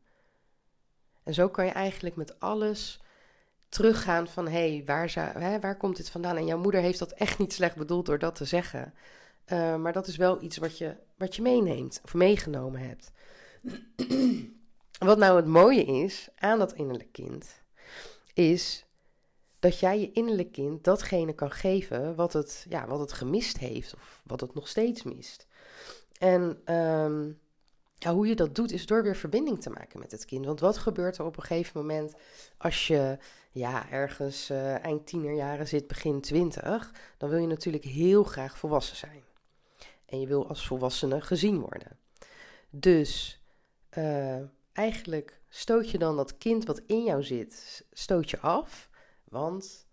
En 1.23 1.33
zo 1.33 1.49
kan 1.49 1.65
je 1.65 1.71
eigenlijk 1.71 2.15
met 2.15 2.39
alles 2.39 2.99
teruggaan 3.69 4.27
van 4.27 4.47
hé, 4.47 4.75
hey, 4.75 4.83
waar, 4.85 5.59
waar 5.61 5.77
komt 5.77 5.97
dit 5.97 6.09
vandaan? 6.09 6.37
En 6.37 6.45
jouw 6.45 6.57
moeder 6.57 6.81
heeft 6.81 6.99
dat 6.99 7.11
echt 7.11 7.37
niet 7.37 7.53
slecht 7.53 7.75
bedoeld 7.75 8.05
door 8.05 8.19
dat 8.19 8.35
te 8.35 8.45
zeggen. 8.45 8.93
Uh, 9.47 9.75
maar 9.75 9.93
dat 9.93 10.07
is 10.07 10.15
wel 10.15 10.41
iets 10.41 10.57
wat 10.57 10.77
je, 10.77 10.95
wat 11.17 11.35
je 11.35 11.41
meeneemt 11.41 11.99
of 12.03 12.13
meegenomen 12.13 12.81
hebt. 12.81 13.11
wat 15.09 15.17
nou 15.17 15.35
het 15.35 15.45
mooie 15.45 15.85
is 15.85 16.29
aan 16.35 16.59
dat 16.59 16.73
innerlijk 16.73 17.11
kind, 17.11 17.61
is 18.33 18.84
dat 19.65 19.79
jij 19.79 19.99
je 19.99 20.11
innerlijk 20.11 20.51
kind 20.51 20.83
datgene 20.83 21.33
kan 21.33 21.51
geven 21.51 22.15
wat 22.15 22.33
het, 22.33 22.65
ja, 22.69 22.87
wat 22.87 22.99
het 22.99 23.11
gemist 23.13 23.57
heeft 23.57 23.93
of 23.93 24.21
wat 24.25 24.41
het 24.41 24.53
nog 24.53 24.67
steeds 24.67 25.03
mist. 25.03 25.47
En 26.17 26.73
um, 26.75 27.39
ja, 27.97 28.13
hoe 28.13 28.27
je 28.27 28.35
dat 28.35 28.55
doet 28.55 28.71
is 28.71 28.85
door 28.85 29.03
weer 29.03 29.15
verbinding 29.15 29.61
te 29.61 29.69
maken 29.69 29.99
met 29.99 30.11
het 30.11 30.25
kind. 30.25 30.45
Want 30.45 30.59
wat 30.59 30.77
gebeurt 30.77 31.17
er 31.17 31.25
op 31.25 31.37
een 31.37 31.43
gegeven 31.43 31.81
moment 31.81 32.13
als 32.57 32.87
je 32.87 33.17
ja, 33.51 33.89
ergens 33.89 34.51
uh, 34.51 34.83
eind 34.83 35.07
tienerjaren 35.07 35.67
zit, 35.67 35.87
begin 35.87 36.21
twintig? 36.21 36.91
Dan 37.17 37.29
wil 37.29 37.39
je 37.39 37.47
natuurlijk 37.47 37.83
heel 37.83 38.23
graag 38.23 38.57
volwassen 38.57 38.97
zijn. 38.97 39.23
En 40.05 40.19
je 40.19 40.27
wil 40.27 40.47
als 40.47 40.67
volwassene 40.67 41.21
gezien 41.21 41.59
worden. 41.59 41.97
Dus 42.69 43.41
uh, 43.97 44.41
eigenlijk 44.73 45.41
stoot 45.49 45.89
je 45.89 45.97
dan 45.97 46.15
dat 46.15 46.37
kind 46.37 46.65
wat 46.65 46.81
in 46.85 47.03
jou 47.03 47.23
zit, 47.23 47.85
stoot 47.91 48.29
je 48.29 48.39
af. 48.39 48.93
Want 49.29 49.87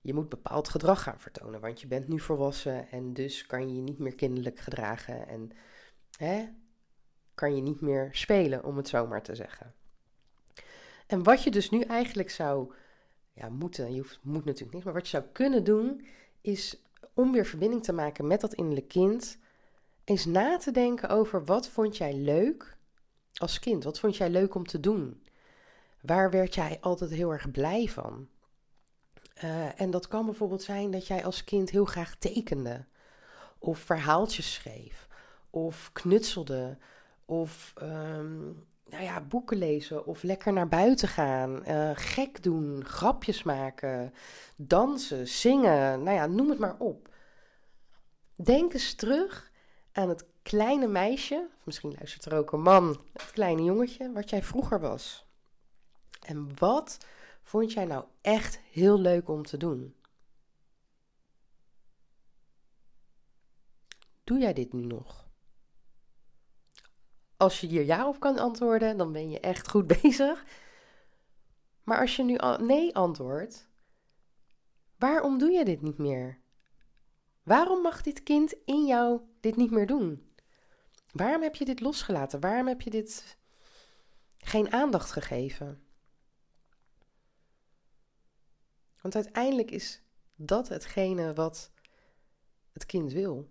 je 0.00 0.14
moet 0.14 0.28
bepaald 0.28 0.68
gedrag 0.68 1.02
gaan 1.02 1.20
vertonen. 1.20 1.60
Want 1.60 1.80
je 1.80 1.86
bent 1.86 2.08
nu 2.08 2.20
volwassen 2.20 2.90
en 2.90 3.12
dus 3.12 3.46
kan 3.46 3.68
je 3.68 3.74
je 3.74 3.82
niet 3.82 3.98
meer 3.98 4.14
kinderlijk 4.14 4.58
gedragen. 4.58 5.28
En 5.28 5.50
hè, 6.18 6.48
kan 7.34 7.56
je 7.56 7.62
niet 7.62 7.80
meer 7.80 8.08
spelen, 8.12 8.64
om 8.64 8.76
het 8.76 8.88
zo 8.88 9.06
maar 9.06 9.22
te 9.22 9.34
zeggen. 9.34 9.74
En 11.06 11.22
wat 11.22 11.42
je 11.42 11.50
dus 11.50 11.70
nu 11.70 11.80
eigenlijk 11.80 12.30
zou 12.30 12.74
ja, 13.32 13.48
moeten, 13.48 13.92
je 13.92 14.00
hoeft, 14.00 14.18
moet 14.22 14.44
natuurlijk 14.44 14.74
niet, 14.74 14.84
maar 14.84 14.94
wat 14.94 15.08
je 15.08 15.16
zou 15.16 15.24
kunnen 15.32 15.64
doen, 15.64 16.06
is 16.40 16.82
om 17.14 17.32
weer 17.32 17.46
verbinding 17.46 17.82
te 17.82 17.92
maken 17.92 18.26
met 18.26 18.40
dat 18.40 18.54
innerlijke 18.54 18.98
kind, 18.98 19.38
eens 20.04 20.24
na 20.24 20.56
te 20.56 20.70
denken 20.70 21.08
over 21.08 21.44
wat 21.44 21.68
vond 21.68 21.96
jij 21.96 22.14
leuk 22.14 22.76
als 23.34 23.58
kind? 23.58 23.84
Wat 23.84 23.98
vond 23.98 24.16
jij 24.16 24.30
leuk 24.30 24.54
om 24.54 24.66
te 24.66 24.80
doen? 24.80 25.22
Waar 26.00 26.30
werd 26.30 26.54
jij 26.54 26.78
altijd 26.80 27.10
heel 27.10 27.32
erg 27.32 27.50
blij 27.50 27.88
van? 27.88 28.28
Uh, 29.44 29.80
en 29.80 29.90
dat 29.90 30.08
kan 30.08 30.24
bijvoorbeeld 30.24 30.62
zijn 30.62 30.90
dat 30.90 31.06
jij 31.06 31.24
als 31.24 31.44
kind 31.44 31.70
heel 31.70 31.84
graag 31.84 32.16
tekende, 32.18 32.84
of 33.58 33.78
verhaaltjes 33.78 34.54
schreef, 34.54 35.08
of 35.50 35.90
knutselde, 35.92 36.78
of 37.24 37.72
um, 37.82 38.66
nou 38.88 39.02
ja, 39.02 39.20
boeken 39.20 39.56
lezen 39.56 40.06
of 40.06 40.22
lekker 40.22 40.52
naar 40.52 40.68
buiten 40.68 41.08
gaan, 41.08 41.62
uh, 41.68 41.90
gek 41.94 42.42
doen, 42.42 42.84
grapjes 42.84 43.42
maken, 43.42 44.14
dansen, 44.56 45.28
zingen, 45.28 46.02
nou 46.02 46.16
ja, 46.16 46.26
noem 46.26 46.50
het 46.50 46.58
maar 46.58 46.76
op. 46.78 47.08
Denk 48.34 48.72
eens 48.72 48.94
terug 48.94 49.50
aan 49.92 50.08
het 50.08 50.24
kleine 50.42 50.86
meisje, 50.86 51.48
misschien 51.64 51.94
luistert 51.98 52.24
er 52.24 52.38
ook 52.38 52.52
een 52.52 52.62
man, 52.62 53.00
het 53.12 53.30
kleine 53.32 53.62
jongetje, 53.62 54.12
wat 54.12 54.30
jij 54.30 54.42
vroeger 54.42 54.80
was. 54.80 55.26
En 56.26 56.58
wat 56.58 56.98
vond 57.46 57.72
jij 57.72 57.84
nou 57.84 58.04
echt 58.20 58.58
heel 58.58 59.00
leuk 59.00 59.28
om 59.28 59.42
te 59.42 59.56
doen? 59.56 59.94
Doe 64.24 64.38
jij 64.38 64.52
dit 64.52 64.72
nu 64.72 64.84
nog? 64.84 65.28
Als 67.36 67.60
je 67.60 67.66
hier 67.66 67.84
ja 67.84 68.08
op 68.08 68.20
kan 68.20 68.38
antwoorden, 68.38 68.96
dan 68.96 69.12
ben 69.12 69.30
je 69.30 69.40
echt 69.40 69.68
goed 69.68 69.86
bezig. 70.02 70.44
Maar 71.82 72.00
als 72.00 72.16
je 72.16 72.22
nu 72.22 72.38
nee 72.58 72.94
antwoordt, 72.94 73.68
waarom 74.96 75.38
doe 75.38 75.50
je 75.50 75.64
dit 75.64 75.82
niet 75.82 75.98
meer? 75.98 76.38
Waarom 77.42 77.82
mag 77.82 78.02
dit 78.02 78.22
kind 78.22 78.54
in 78.64 78.86
jou 78.86 79.20
dit 79.40 79.56
niet 79.56 79.70
meer 79.70 79.86
doen? 79.86 80.32
Waarom 81.12 81.42
heb 81.42 81.54
je 81.54 81.64
dit 81.64 81.80
losgelaten? 81.80 82.40
Waarom 82.40 82.66
heb 82.66 82.80
je 82.80 82.90
dit 82.90 83.36
geen 84.38 84.72
aandacht 84.72 85.10
gegeven? 85.10 85.85
Want 89.06 89.24
uiteindelijk 89.24 89.70
is 89.70 90.02
dat 90.34 90.68
hetgene 90.68 91.34
wat 91.34 91.70
het 92.72 92.86
kind 92.86 93.12
wil 93.12 93.50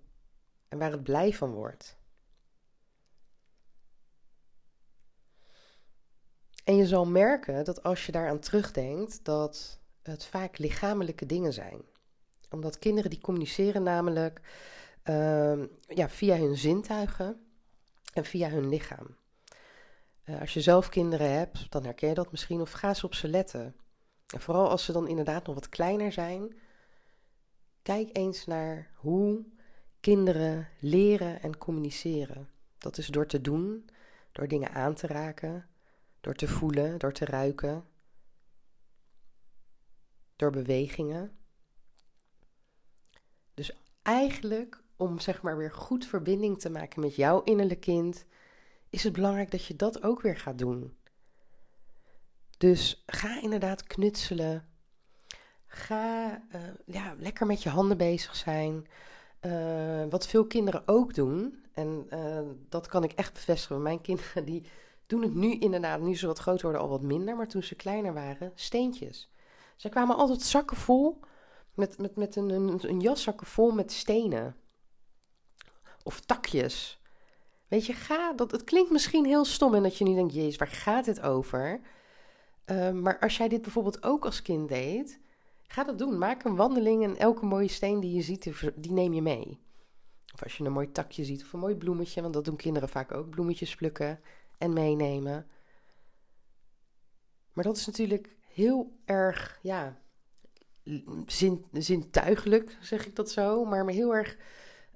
en 0.68 0.78
waar 0.78 0.92
het 0.92 1.04
blij 1.04 1.34
van 1.34 1.52
wordt. 1.52 1.98
En 6.64 6.76
je 6.76 6.88
zal 6.88 7.06
merken 7.06 7.64
dat 7.66 7.84
als 7.84 8.06
je 8.06 8.12
daaraan 8.12 8.40
terugdenkt, 8.40 9.26
dat 9.26 9.80
het 10.02 10.26
vaak 10.26 10.58
lichamelijke 10.58 11.26
dingen 11.26 11.54
zijn. 11.54 11.82
Omdat 12.50 12.80
kinderen 12.80 13.10
die 13.10 13.22
communiceren 13.22 13.84
namelijk 13.84 14.42
uh, 15.04 15.64
ja, 15.88 16.10
via 16.10 16.38
hun 16.38 16.58
zintuigen 16.58 17.46
en 18.14 18.26
via 18.26 18.50
hun 18.50 18.70
lichaam. 18.70 19.16
Uh, 20.26 20.40
als 20.40 20.54
je 20.54 20.62
zelf 20.62 20.90
kinderen 20.90 21.32
hebt, 21.32 21.72
dan 21.72 21.84
herken 21.84 22.08
je 22.10 22.14
dat 22.16 22.32
misschien 22.32 22.62
of 22.62 22.72
ga 22.72 22.94
ze 22.94 23.06
op 23.06 23.14
ze 23.14 23.28
letten. 23.28 23.76
En 24.34 24.42
vooral 24.42 24.70
als 24.70 24.86
ze 24.86 24.92
dan 24.92 25.08
inderdaad 25.08 25.46
nog 25.46 25.56
wat 25.56 25.70
kleiner 25.70 26.12
zijn, 26.12 26.56
kijk 27.82 28.18
eens 28.18 28.46
naar 28.46 28.92
hoe 28.96 29.46
kinderen 30.00 30.68
leren 30.80 31.42
en 31.42 31.58
communiceren. 31.58 32.50
Dat 32.78 32.98
is 32.98 33.08
door 33.08 33.26
te 33.26 33.42
doen, 33.42 33.90
door 34.32 34.48
dingen 34.48 34.72
aan 34.72 34.94
te 34.94 35.08
raken, 35.08 35.68
door 36.22 36.34
te 36.34 36.48
voelen, 36.48 37.00
door 37.00 37.14
te 37.14 37.26
ruiken, 37.26 37.86
door 40.36 40.52
bewegingen. 40.52 41.38
Dus 43.54 43.72
eigenlijk 44.02 44.84
om 44.96 45.20
zeg 45.20 45.42
maar 45.42 45.58
weer 45.58 45.72
goed 45.72 46.06
verbinding 46.06 46.60
te 46.60 46.70
maken 46.70 47.02
met 47.02 47.16
jouw 47.16 47.44
innerlijk 47.44 47.80
kind, 47.80 48.26
is 48.90 49.04
het 49.04 49.14
belangrijk 49.14 49.52
dat 49.52 49.66
je 49.66 49.76
dat 49.76 50.04
ook 50.04 50.22
weer 50.22 50.38
gaat 50.38 50.58
doen. 50.58 50.98
Dus 52.66 53.04
ga 53.06 53.42
inderdaad 53.42 53.84
knutselen. 53.84 54.68
Ga 55.66 56.32
uh, 56.56 56.62
ja, 56.86 57.16
lekker 57.18 57.46
met 57.46 57.64
je 57.64 57.70
handen 57.70 57.98
bezig 57.98 58.36
zijn. 58.36 58.88
Uh, 59.42 60.06
wat 60.10 60.28
veel 60.28 60.48
kinderen 60.48 60.84
ook 60.86 61.14
doen, 61.14 61.66
en 61.74 62.08
uh, 62.10 62.40
dat 62.70 62.88
kan 62.88 63.04
ik 63.04 63.12
echt 63.12 63.34
bevestigen. 63.34 63.82
Mijn 63.82 64.02
kinderen 64.02 64.46
die 64.46 64.66
doen 65.06 65.22
het 65.22 65.34
nu 65.36 65.58
inderdaad, 65.60 66.02
nu 66.02 66.16
ze 66.16 66.28
wat 66.28 66.40
groter 66.40 66.64
worden, 66.64 66.82
al 66.82 66.90
wat 66.90 67.02
minder. 67.02 67.36
Maar 67.36 67.48
toen 67.48 67.64
ze 67.64 67.76
kleiner 67.76 68.14
waren, 68.14 68.52
steentjes. 68.56 69.32
Ze 69.76 69.90
kwamen 69.90 70.16
altijd 70.16 70.42
zakken 70.42 70.78
vol, 70.78 71.20
met, 71.74 71.98
met, 71.98 72.16
met 72.16 72.36
een, 72.36 72.50
een, 72.50 72.90
een 72.90 73.00
jaszakken 73.00 73.48
vol 73.48 73.72
met 73.72 73.92
stenen. 73.92 74.56
Of 76.04 76.20
takjes. 76.20 77.02
Weet 77.68 77.86
je, 77.86 77.94
ga, 77.94 78.34
dat, 78.34 78.52
het 78.52 78.64
klinkt 78.64 78.92
misschien 78.92 79.26
heel 79.26 79.46
stom 79.46 79.76
en 79.76 79.84
dat 79.84 79.98
je 79.98 80.04
nu 80.04 80.14
denkt, 80.14 80.34
jezus, 80.34 80.58
waar 80.58 80.68
gaat 80.68 81.06
dit 81.06 81.22
over? 81.22 81.82
Uh, 82.66 82.92
maar 82.92 83.20
als 83.20 83.38
jij 83.38 83.48
dit 83.48 83.62
bijvoorbeeld 83.62 84.04
ook 84.04 84.26
als 84.26 84.42
kind 84.42 84.70
deed, 84.70 85.20
ga 85.68 85.84
dat 85.84 85.98
doen. 85.98 86.18
Maak 86.18 86.44
een 86.44 86.56
wandeling 86.56 87.04
en 87.04 87.18
elke 87.18 87.46
mooie 87.46 87.68
steen 87.68 88.00
die 88.00 88.14
je 88.14 88.22
ziet, 88.22 88.52
die 88.76 88.92
neem 88.92 89.14
je 89.14 89.22
mee. 89.22 89.60
Of 90.34 90.44
als 90.44 90.58
je 90.58 90.64
een 90.64 90.72
mooi 90.72 90.92
takje 90.92 91.24
ziet 91.24 91.44
of 91.44 91.54
een 91.54 91.60
mooi 91.60 91.76
bloemetje, 91.76 92.22
want 92.22 92.34
dat 92.34 92.46
doen 92.46 92.56
kinderen 92.56 92.90
vaak 92.90 93.12
ook, 93.12 93.30
bloemetjes 93.30 93.76
plukken 93.76 94.20
en 94.58 94.74
meenemen. 94.74 95.48
Maar 97.54 97.64
dat 97.64 97.78
is 97.78 97.86
natuurlijk 97.86 98.36
heel 98.48 98.98
erg, 99.06 99.60
ja, 99.62 100.00
zin, 101.26 101.66
zintuigelijk, 101.72 102.78
zeg 102.82 103.06
ik 103.06 103.16
dat 103.16 103.32
zo, 103.32 103.66
maar 103.66 103.88
heel 103.88 104.16
erg 104.16 104.38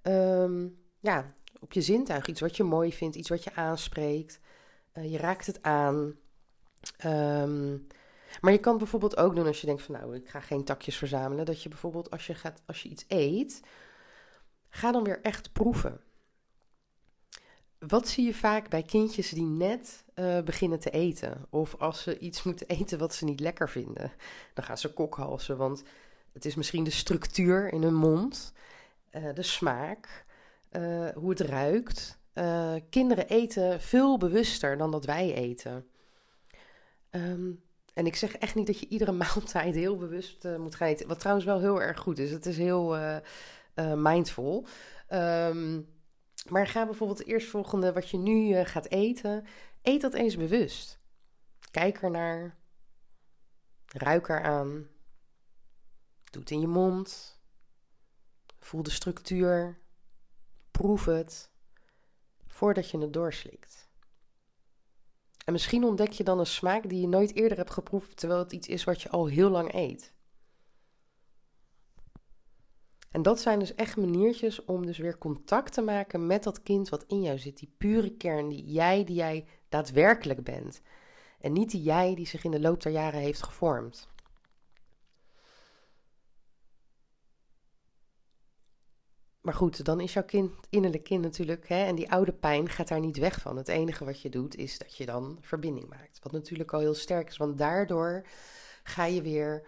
ehm, 0.01 0.67
ja, 0.99 1.33
op 1.59 1.73
je 1.73 1.81
zintuig. 1.81 2.27
Iets 2.27 2.41
wat 2.41 2.57
je 2.57 2.63
mooi 2.63 2.93
vindt, 2.93 3.15
iets 3.15 3.29
wat 3.29 3.43
je 3.43 3.55
aanspreekt. 3.55 4.39
je 4.93 5.17
raakt 5.17 5.45
het 5.45 5.63
aan. 5.63 6.15
Ehm, 6.97 7.77
maar 8.41 8.51
je 8.51 8.59
kan 8.59 8.77
bijvoorbeeld 8.77 9.17
ook 9.17 9.35
doen 9.35 9.47
als 9.47 9.61
je 9.61 9.67
denkt 9.67 9.81
van 9.81 9.95
nou, 9.95 10.15
ik 10.15 10.29
ga 10.29 10.39
geen 10.39 10.63
takjes 10.63 10.97
verzamelen. 10.97 11.45
Dat 11.45 11.63
je 11.63 11.69
bijvoorbeeld 11.69 12.11
als 12.11 12.27
je, 12.27 12.35
gaat, 12.35 12.61
als 12.65 12.81
je 12.81 12.89
iets 12.89 13.05
eet, 13.07 13.61
ga 14.69 14.91
dan 14.91 15.03
weer 15.03 15.21
echt 15.21 15.51
proeven. 15.51 16.01
Wat 17.79 18.07
zie 18.07 18.25
je 18.25 18.33
vaak 18.33 18.69
bij 18.69 18.83
kindjes 18.83 19.29
die 19.29 19.45
net 19.45 20.05
uh, 20.15 20.41
beginnen 20.41 20.79
te 20.79 20.89
eten? 20.89 21.45
Of 21.49 21.75
als 21.75 22.01
ze 22.01 22.19
iets 22.19 22.43
moeten 22.43 22.67
eten 22.77 22.99
wat 22.99 23.13
ze 23.13 23.25
niet 23.25 23.39
lekker 23.39 23.69
vinden, 23.69 24.11
dan 24.53 24.63
gaan 24.63 24.77
ze 24.77 24.93
kokhalzen. 24.93 25.57
Want 25.57 25.83
het 26.33 26.45
is 26.45 26.55
misschien 26.55 26.83
de 26.83 26.89
structuur 26.89 27.73
in 27.73 27.81
hun 27.81 27.95
mond, 27.95 28.53
uh, 29.11 29.33
de 29.33 29.43
smaak, 29.43 30.25
uh, 30.71 31.09
hoe 31.09 31.29
het 31.29 31.39
ruikt. 31.39 32.17
kinderen 32.89 33.27
eten 33.27 33.81
veel 33.81 34.17
bewuster 34.17 34.77
dan 34.77 34.91
dat 34.91 35.05
wij 35.05 35.33
eten. 35.33 35.89
Um, 37.11 37.63
en 37.93 38.05
ik 38.05 38.15
zeg 38.15 38.35
echt 38.35 38.55
niet 38.55 38.67
dat 38.67 38.79
je 38.79 38.87
iedere 38.87 39.11
maaltijd 39.25 39.75
heel 39.75 39.97
bewust 39.97 40.45
uh, 40.45 40.57
moet 40.57 40.75
gaan 40.75 40.87
eten. 40.87 41.07
Wat 41.07 41.19
trouwens 41.19 41.45
wel 41.45 41.59
heel 41.59 41.81
erg 41.81 41.99
goed 41.99 42.19
is. 42.19 42.31
Het 42.31 42.45
is 42.45 42.57
heel 42.57 42.97
uh, 42.97 43.17
uh, 43.75 43.93
mindful. 43.93 44.65
Um, 45.09 45.87
maar 46.49 46.67
ga 46.67 46.85
bijvoorbeeld 46.85 47.19
het 47.19 47.27
eerstvolgende 47.27 47.93
wat 47.93 48.09
je 48.09 48.17
nu 48.17 48.63
gaat 48.63 48.89
eten. 48.89 49.45
Eet 49.81 50.01
dat 50.01 50.13
eens 50.13 50.37
bewust. 50.37 50.99
Kijk 51.71 52.01
ernaar. 52.01 52.57
Ruik 53.85 54.27
eraan. 54.27 54.87
Doe 56.31 56.41
het 56.41 56.51
in 56.51 56.59
je 56.59 56.67
mond. 56.67 57.39
Voel 58.59 58.83
de 58.83 58.89
structuur. 58.89 59.79
Proef 60.71 61.05
het. 61.05 61.49
Voordat 62.47 62.89
je 62.89 62.97
het 62.97 63.13
doorslikt. 63.13 63.88
En 65.49 65.55
misschien 65.55 65.83
ontdek 65.83 66.11
je 66.11 66.23
dan 66.23 66.39
een 66.39 66.45
smaak 66.45 66.89
die 66.89 67.01
je 67.01 67.07
nooit 67.07 67.35
eerder 67.35 67.57
hebt 67.57 67.71
geproefd, 67.71 68.17
terwijl 68.17 68.39
het 68.39 68.51
iets 68.51 68.67
is 68.67 68.83
wat 68.83 69.01
je 69.01 69.09
al 69.09 69.25
heel 69.25 69.49
lang 69.49 69.73
eet. 69.73 70.13
En 73.11 73.21
dat 73.21 73.39
zijn 73.39 73.59
dus 73.59 73.75
echt 73.75 73.97
maniertjes 73.97 74.65
om 74.65 74.85
dus 74.85 74.97
weer 74.97 75.17
contact 75.17 75.73
te 75.73 75.81
maken 75.81 76.27
met 76.27 76.43
dat 76.43 76.63
kind 76.63 76.89
wat 76.89 77.03
in 77.07 77.21
jou 77.21 77.37
zit. 77.37 77.57
Die 77.57 77.73
pure 77.77 78.17
kern, 78.17 78.49
die 78.49 78.65
jij, 78.65 79.03
die 79.03 79.15
jij 79.15 79.45
daadwerkelijk 79.69 80.43
bent. 80.43 80.81
En 81.39 81.53
niet 81.53 81.71
die 81.71 81.81
jij 81.81 82.15
die 82.15 82.27
zich 82.27 82.43
in 82.43 82.51
de 82.51 82.59
loop 82.59 82.81
der 82.81 82.91
jaren 82.91 83.19
heeft 83.19 83.43
gevormd. 83.43 84.07
Maar 89.41 89.53
goed, 89.53 89.85
dan 89.85 89.99
is 89.99 90.13
jouw 90.13 90.23
kind, 90.23 90.53
innerlijk 90.69 91.03
kind 91.03 91.23
natuurlijk, 91.23 91.67
hè, 91.67 91.85
en 91.85 91.95
die 91.95 92.11
oude 92.11 92.33
pijn 92.33 92.69
gaat 92.69 92.87
daar 92.87 92.99
niet 92.99 93.17
weg 93.17 93.41
van. 93.41 93.57
Het 93.57 93.67
enige 93.67 94.05
wat 94.05 94.21
je 94.21 94.29
doet 94.29 94.55
is 94.55 94.77
dat 94.77 94.95
je 94.95 95.05
dan 95.05 95.37
verbinding 95.41 95.89
maakt. 95.89 96.19
Wat 96.19 96.31
natuurlijk 96.31 96.73
al 96.73 96.79
heel 96.79 96.93
sterk 96.93 97.27
is, 97.27 97.37
want 97.37 97.57
daardoor 97.57 98.25
ga 98.83 99.05
je 99.05 99.21
weer 99.21 99.67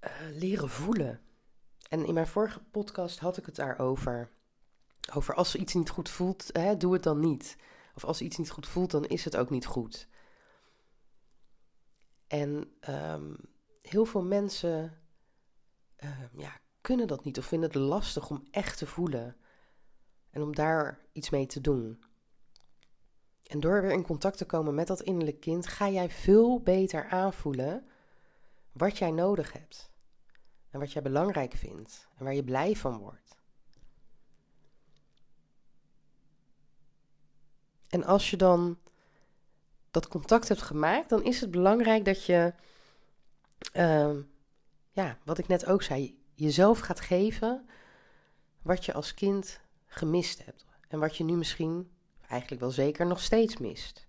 uh, 0.00 0.10
leren 0.32 0.68
voelen. 0.68 1.20
En 1.88 2.06
in 2.06 2.14
mijn 2.14 2.26
vorige 2.26 2.60
podcast 2.70 3.18
had 3.18 3.36
ik 3.36 3.46
het 3.46 3.56
daarover. 3.56 4.30
Over 5.14 5.34
als 5.34 5.54
iets 5.54 5.74
niet 5.74 5.90
goed 5.90 6.08
voelt, 6.08 6.50
hè, 6.52 6.76
doe 6.76 6.92
het 6.92 7.02
dan 7.02 7.20
niet. 7.20 7.56
Of 7.94 8.04
als 8.04 8.20
iets 8.20 8.36
niet 8.36 8.50
goed 8.50 8.68
voelt, 8.68 8.90
dan 8.90 9.04
is 9.04 9.24
het 9.24 9.36
ook 9.36 9.50
niet 9.50 9.66
goed. 9.66 10.08
En 12.26 12.72
um, 12.90 13.36
heel 13.82 14.04
veel 14.04 14.22
mensen 14.22 14.98
uh, 16.04 16.10
ja, 16.32 16.58
kunnen 16.88 17.06
dat 17.06 17.24
niet 17.24 17.38
of 17.38 17.44
vinden 17.44 17.68
het 17.68 17.78
lastig 17.78 18.30
om 18.30 18.46
echt 18.50 18.78
te 18.78 18.86
voelen 18.86 19.36
en 20.30 20.42
om 20.42 20.54
daar 20.54 20.98
iets 21.12 21.30
mee 21.30 21.46
te 21.46 21.60
doen. 21.60 22.02
En 23.42 23.60
door 23.60 23.82
weer 23.82 23.90
in 23.90 24.02
contact 24.02 24.38
te 24.38 24.44
komen 24.44 24.74
met 24.74 24.86
dat 24.86 25.02
innerlijk 25.02 25.40
kind, 25.40 25.66
ga 25.66 25.88
jij 25.88 26.10
veel 26.10 26.60
beter 26.60 27.08
aanvoelen 27.08 27.86
wat 28.72 28.98
jij 28.98 29.10
nodig 29.10 29.52
hebt. 29.52 29.90
En 30.70 30.78
wat 30.78 30.92
jij 30.92 31.02
belangrijk 31.02 31.54
vindt 31.54 32.08
en 32.16 32.24
waar 32.24 32.34
je 32.34 32.44
blij 32.44 32.76
van 32.76 32.98
wordt. 32.98 33.36
En 37.88 38.04
als 38.04 38.30
je 38.30 38.36
dan 38.36 38.78
dat 39.90 40.08
contact 40.08 40.48
hebt 40.48 40.62
gemaakt, 40.62 41.08
dan 41.08 41.24
is 41.24 41.40
het 41.40 41.50
belangrijk 41.50 42.04
dat 42.04 42.24
je, 42.24 42.54
uh, 43.74 44.16
ja, 44.90 45.18
wat 45.24 45.38
ik 45.38 45.48
net 45.48 45.66
ook 45.66 45.82
zei, 45.82 46.17
jezelf 46.38 46.78
gaat 46.78 47.00
geven 47.00 47.68
wat 48.62 48.84
je 48.84 48.92
als 48.92 49.14
kind 49.14 49.60
gemist 49.86 50.44
hebt. 50.44 50.66
En 50.88 50.98
wat 50.98 51.16
je 51.16 51.24
nu 51.24 51.36
misschien 51.36 51.90
eigenlijk 52.28 52.60
wel 52.60 52.70
zeker 52.70 53.06
nog 53.06 53.20
steeds 53.20 53.56
mist. 53.56 54.06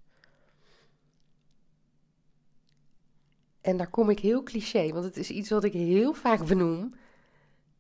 En 3.62 3.78
daar 3.78 3.90
kom 3.90 4.10
ik 4.10 4.20
heel 4.20 4.44
cliché, 4.44 4.92
want 4.92 5.06
het 5.06 5.18
is 5.18 5.30
iets 5.30 5.50
wat 5.50 5.64
ik 5.64 5.74
heel 5.74 6.14
vaak 6.14 6.46
benoem: 6.48 6.94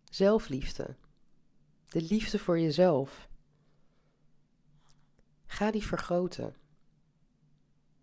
zelfliefde. 0.09 0.95
De 1.88 2.01
liefde 2.01 2.39
voor 2.39 2.59
jezelf. 2.59 3.29
Ga 5.45 5.71
die 5.71 5.85
vergroten. 5.85 6.55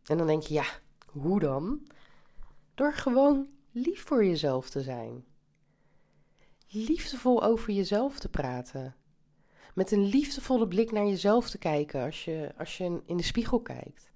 En 0.04 0.18
dan 0.18 0.26
denk 0.26 0.42
je, 0.42 0.54
ja, 0.54 0.66
hoe 1.06 1.40
dan? 1.40 1.86
Door 2.74 2.94
gewoon 2.94 3.48
lief 3.70 4.02
voor 4.02 4.24
jezelf 4.24 4.70
te 4.70 4.82
zijn 4.82 5.24
liefdevol 6.68 7.42
over 7.42 7.72
jezelf 7.72 8.18
te 8.18 8.28
praten. 8.28 8.94
Met 9.74 9.90
een 9.90 10.04
liefdevolle 10.04 10.68
blik 10.68 10.92
naar 10.92 11.06
jezelf 11.06 11.50
te 11.50 11.58
kijken 11.58 12.04
als 12.04 12.24
je, 12.24 12.52
als 12.58 12.76
je 12.76 13.00
in 13.06 13.16
de 13.16 13.22
spiegel 13.22 13.60
kijkt. 13.60 14.10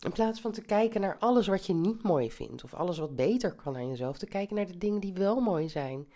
In 0.00 0.12
plaats 0.12 0.40
van 0.40 0.52
te 0.52 0.62
kijken 0.62 1.00
naar 1.00 1.18
alles 1.18 1.46
wat 1.46 1.66
je 1.66 1.74
niet 1.74 2.02
mooi 2.02 2.30
vindt 2.32 2.64
of 2.64 2.74
alles 2.74 2.98
wat 2.98 3.16
beter 3.16 3.54
kan 3.54 3.76
aan 3.76 3.88
jezelf, 3.88 4.18
te 4.18 4.26
kijken 4.26 4.56
naar 4.56 4.66
de 4.66 4.78
dingen 4.78 5.00
die 5.00 5.12
wel 5.12 5.40
mooi 5.40 5.68
zijn. 5.68 6.06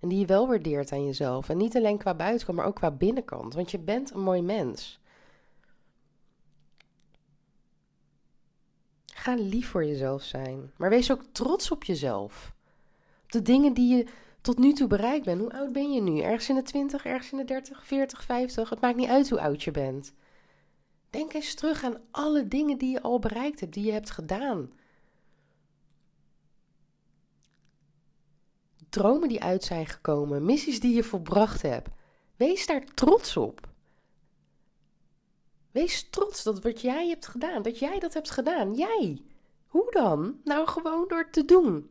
En 0.00 0.08
die 0.08 0.18
je 0.18 0.26
wel 0.26 0.46
waardeert 0.48 0.92
aan 0.92 1.04
jezelf. 1.04 1.48
En 1.48 1.56
niet 1.56 1.76
alleen 1.76 1.98
qua 1.98 2.14
buitenkant, 2.14 2.56
maar 2.56 2.66
ook 2.66 2.74
qua 2.74 2.90
binnenkant. 2.90 3.54
Want 3.54 3.70
je 3.70 3.78
bent 3.78 4.10
een 4.10 4.20
mooi 4.20 4.42
mens. 4.42 5.00
Ga 9.06 9.34
lief 9.34 9.68
voor 9.68 9.84
jezelf 9.84 10.22
zijn. 10.22 10.72
Maar 10.76 10.90
wees 10.90 11.12
ook 11.12 11.22
trots 11.32 11.70
op 11.70 11.84
jezelf. 11.84 12.54
Op 13.22 13.32
de 13.32 13.42
dingen 13.42 13.72
die 13.72 13.96
je 13.96 14.06
tot 14.44 14.58
nu 14.58 14.72
toe 14.72 14.86
bereikt 14.86 15.24
ben. 15.24 15.38
Hoe 15.38 15.52
oud 15.52 15.72
ben 15.72 15.92
je 15.92 16.00
nu? 16.00 16.20
Ergens 16.20 16.48
in 16.48 16.54
de 16.54 16.62
20, 16.62 17.04
ergens 17.04 17.32
in 17.32 17.38
de 17.38 17.44
30, 17.44 17.86
40, 17.86 18.24
50? 18.24 18.70
Het 18.70 18.80
maakt 18.80 18.96
niet 18.96 19.08
uit 19.08 19.30
hoe 19.30 19.40
oud 19.40 19.62
je 19.62 19.70
bent. 19.70 20.12
Denk 21.10 21.32
eens 21.32 21.54
terug 21.54 21.84
aan 21.84 22.00
alle 22.10 22.48
dingen 22.48 22.78
die 22.78 22.90
je 22.90 23.02
al 23.02 23.18
bereikt 23.18 23.60
hebt, 23.60 23.72
die 23.72 23.84
je 23.84 23.92
hebt 23.92 24.10
gedaan. 24.10 24.72
Dromen 28.88 29.28
die 29.28 29.42
uit 29.42 29.64
zijn 29.64 29.86
gekomen, 29.86 30.44
missies 30.44 30.80
die 30.80 30.94
je 30.94 31.02
volbracht 31.02 31.62
hebt. 31.62 31.88
Wees 32.36 32.66
daar 32.66 32.84
trots 32.84 33.36
op. 33.36 33.68
Wees 35.70 36.10
trots 36.10 36.42
dat 36.42 36.62
wat 36.62 36.80
jij 36.80 37.08
hebt 37.08 37.26
gedaan, 37.26 37.62
dat 37.62 37.78
jij 37.78 37.98
dat 37.98 38.14
hebt 38.14 38.30
gedaan. 38.30 38.74
Jij. 38.74 39.22
Hoe 39.66 39.90
dan? 39.90 40.40
Nou, 40.44 40.66
gewoon 40.66 41.08
door 41.08 41.30
te 41.30 41.44
doen. 41.44 41.90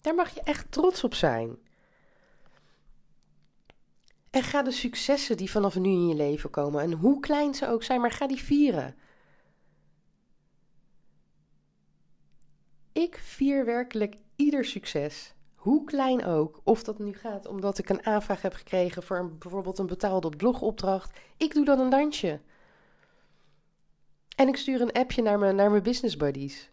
Daar 0.00 0.14
mag 0.14 0.34
je 0.34 0.40
echt 0.42 0.72
trots 0.72 1.04
op 1.04 1.14
zijn. 1.14 1.63
En 4.34 4.42
ga 4.42 4.62
de 4.62 4.70
successen 4.70 5.36
die 5.36 5.50
vanaf 5.50 5.74
nu 5.74 5.90
in 5.90 6.08
je 6.08 6.14
leven 6.14 6.50
komen, 6.50 6.82
en 6.82 6.92
hoe 6.92 7.20
klein 7.20 7.54
ze 7.54 7.68
ook 7.68 7.82
zijn, 7.82 8.00
maar 8.00 8.10
ga 8.10 8.26
die 8.26 8.42
vieren. 8.42 8.96
Ik 12.92 13.18
vier 13.18 13.64
werkelijk 13.64 14.16
ieder 14.36 14.64
succes, 14.64 15.34
hoe 15.54 15.84
klein 15.84 16.24
ook. 16.24 16.60
Of 16.64 16.82
dat 16.82 16.98
nu 16.98 17.12
gaat 17.12 17.46
omdat 17.46 17.78
ik 17.78 17.88
een 17.88 18.06
aanvraag 18.06 18.42
heb 18.42 18.52
gekregen 18.52 19.02
voor 19.02 19.18
een, 19.18 19.38
bijvoorbeeld 19.38 19.78
een 19.78 19.86
betaalde 19.86 20.28
blogopdracht. 20.28 21.18
Ik 21.36 21.54
doe 21.54 21.64
dan 21.64 21.80
een 21.80 21.90
dansje. 21.90 22.40
En 24.36 24.48
ik 24.48 24.56
stuur 24.56 24.80
een 24.80 24.92
appje 24.92 25.22
naar 25.22 25.38
mijn, 25.38 25.56
naar 25.56 25.70
mijn 25.70 25.82
business 25.82 26.16
buddies. 26.16 26.70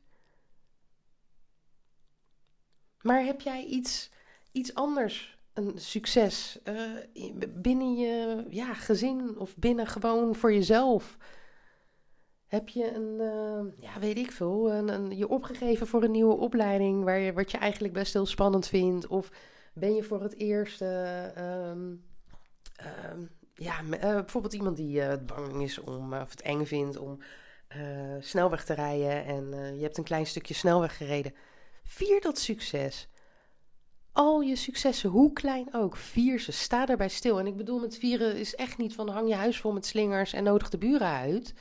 Maar 3.02 3.24
heb 3.24 3.42
jij 3.42 3.64
iets, 3.64 4.12
iets 4.52 4.74
anders 4.74 5.41
een 5.54 5.72
succes 5.76 6.60
uh, 6.64 7.42
binnen 7.50 7.96
je 7.96 8.46
ja, 8.50 8.74
gezin 8.74 9.40
of 9.40 9.58
binnen 9.58 9.88
gewoon 9.88 10.36
voor 10.36 10.54
jezelf? 10.54 11.18
Heb 12.48 12.70
je 12.70 12.94
een, 12.96 13.18
uh, 13.20 13.84
ja, 13.84 14.00
weet 14.00 14.18
ik 14.18 14.32
veel, 14.32 14.72
een, 14.74 15.18
je 15.18 15.28
opgegeven 15.28 15.88
voor 15.88 16.04
een 16.04 16.12
nieuwe 16.12 16.38
opleiding 16.38 17.04
waar 17.04 17.20
je, 17.20 17.34
wat 17.34 17.52
je 17.52 17.58
eigenlijk 17.58 17.94
best 17.94 18.14
heel 18.14 18.26
spannend 18.26 18.68
vindt? 18.68 19.08
Of 19.08 19.32
ben 19.74 19.96
je 19.96 20.04
voor 20.04 20.22
het 20.22 20.38
eerst, 20.38 20.82
uh, 20.82 21.68
um, 21.70 22.04
ja, 23.56 23.84
bijvoorbeeld 24.00 24.54
iemand 24.54 24.78
die 24.78 25.18
bang 25.18 25.62
is 25.62 25.80
om, 25.80 26.14
of 26.14 26.30
het 26.30 26.42
eng 26.42 26.66
vindt 26.66 26.98
om 26.98 27.20
snelweg 28.20 28.66
te 28.66 28.74
rijden 28.74 29.26
en 29.26 29.76
je 29.76 29.84
hebt 29.84 29.98
een 29.98 30.04
klein 30.04 30.26
stukje 30.26 30.54
snelweg 30.54 30.98
gereden? 30.98 31.34
Vier 31.84 32.22
dat 32.22 32.38
succes. 32.38 33.11
Al 34.12 34.42
je 34.42 34.56
successen, 34.56 35.10
hoe 35.10 35.34
klein 35.34 35.74
ook, 35.74 35.96
vier 35.96 36.40
ze. 36.40 36.52
Sta 36.52 36.88
erbij 36.88 37.10
stil. 37.10 37.40
En 37.40 37.48
ik 37.48 37.58
bedoel 37.58 37.80
met 37.80 37.98
vieren 37.98 38.38
is 38.38 38.56
echt 38.56 38.78
niet 38.78 38.96
van 38.96 39.10
hang 39.10 39.28
je 39.28 39.36
huis 39.36 39.60
vol 39.60 39.72
met 39.72 39.86
slingers 39.86 40.34
en 40.34 40.44
nodig 40.44 40.70
de 40.70 40.78
buren 40.78 41.08
uit. 41.08 41.54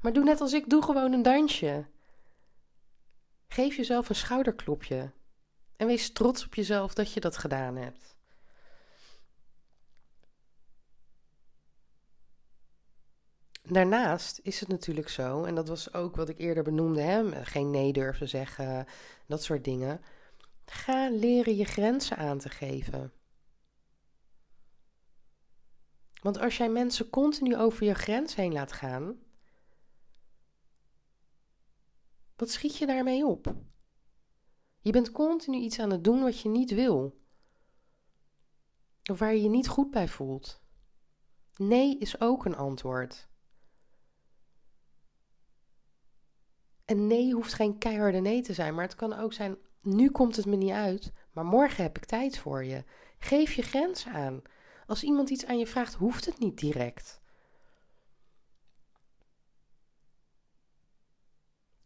Maar 0.00 0.12
doe 0.12 0.24
net 0.24 0.40
als 0.40 0.52
ik, 0.52 0.70
doe 0.70 0.82
gewoon 0.82 1.12
een 1.12 1.22
dansje. 1.22 1.86
Geef 3.48 3.76
jezelf 3.76 4.08
een 4.08 4.14
schouderklopje. 4.14 5.12
En 5.76 5.86
wees 5.86 6.12
trots 6.12 6.44
op 6.44 6.54
jezelf 6.54 6.94
dat 6.94 7.12
je 7.12 7.20
dat 7.20 7.36
gedaan 7.36 7.76
hebt. 7.76 8.16
Daarnaast 13.62 14.40
is 14.42 14.60
het 14.60 14.68
natuurlijk 14.68 15.08
zo, 15.08 15.44
en 15.44 15.54
dat 15.54 15.68
was 15.68 15.94
ook 15.94 16.16
wat 16.16 16.28
ik 16.28 16.38
eerder 16.38 16.62
benoemde, 16.62 17.00
hè, 17.00 17.44
geen 17.44 17.70
nee 17.70 17.92
durven 17.92 18.28
zeggen, 18.28 18.86
dat 19.26 19.42
soort 19.42 19.64
dingen. 19.64 20.00
Ga 20.66 21.10
leren 21.10 21.56
je 21.56 21.64
grenzen 21.64 22.16
aan 22.16 22.38
te 22.38 22.48
geven. 22.48 23.12
Want 26.22 26.38
als 26.38 26.56
jij 26.56 26.68
mensen 26.68 27.10
continu 27.10 27.56
over 27.56 27.86
je 27.86 27.94
grens 27.94 28.34
heen 28.34 28.52
laat 28.52 28.72
gaan, 28.72 29.18
wat 32.36 32.50
schiet 32.50 32.76
je 32.76 32.86
daarmee 32.86 33.26
op? 33.26 33.54
Je 34.80 34.92
bent 34.92 35.12
continu 35.12 35.56
iets 35.56 35.78
aan 35.78 35.90
het 35.90 36.04
doen 36.04 36.22
wat 36.22 36.40
je 36.40 36.48
niet 36.48 36.70
wil. 36.70 37.24
Of 39.10 39.18
waar 39.18 39.34
je 39.34 39.42
je 39.42 39.48
niet 39.48 39.68
goed 39.68 39.90
bij 39.90 40.08
voelt. 40.08 40.60
Nee 41.56 41.98
is 41.98 42.20
ook 42.20 42.44
een 42.44 42.56
antwoord. 42.56 43.28
En 46.84 47.06
nee 47.06 47.34
hoeft 47.34 47.52
geen 47.52 47.78
keiharde 47.78 48.18
nee 48.20 48.42
te 48.42 48.52
zijn, 48.52 48.74
maar 48.74 48.84
het 48.84 48.94
kan 48.94 49.12
ook 49.12 49.32
zijn: 49.32 49.56
nu 49.86 50.10
komt 50.10 50.36
het 50.36 50.46
me 50.46 50.56
niet 50.56 50.70
uit, 50.70 51.12
maar 51.32 51.44
morgen 51.44 51.82
heb 51.82 51.96
ik 51.96 52.04
tijd 52.04 52.38
voor 52.38 52.64
je. 52.64 52.84
Geef 53.18 53.52
je 53.52 53.62
grenzen 53.62 54.12
aan. 54.12 54.42
Als 54.86 55.02
iemand 55.02 55.30
iets 55.30 55.46
aan 55.46 55.58
je 55.58 55.66
vraagt, 55.66 55.94
hoeft 55.94 56.24
het 56.24 56.38
niet 56.38 56.58
direct. 56.58 57.20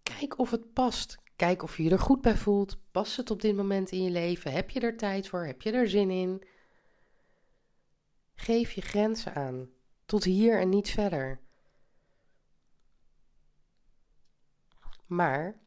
Kijk 0.03 0.39
of 0.39 0.51
het 0.51 0.73
past. 0.73 1.19
Kijk 1.37 1.63
of 1.63 1.77
je 1.77 1.83
je 1.83 1.91
er 1.91 1.99
goed 1.99 2.21
bij 2.21 2.37
voelt. 2.37 2.79
Past 2.91 3.17
het 3.17 3.31
op 3.31 3.43
dit 3.43 3.57
moment 3.57 3.91
in 3.91 4.03
je 4.03 4.11
leven? 4.11 4.53
Heb 4.53 4.71
je 4.71 4.81
er 4.81 4.97
tijd 4.97 5.29
voor? 5.29 5.45
Heb 5.45 5.63
je 5.63 5.73
er 5.73 5.89
zin 5.89 6.11
in? 6.11 6.45
Geef 8.35 8.73
je 8.73 8.81
grenzen 8.81 9.35
aan. 9.35 9.69
Tot 10.05 10.25
hier 10.25 10.61
en 10.61 10.69
niet 10.69 10.91
verder. 10.91 11.41
Maar 15.07 15.61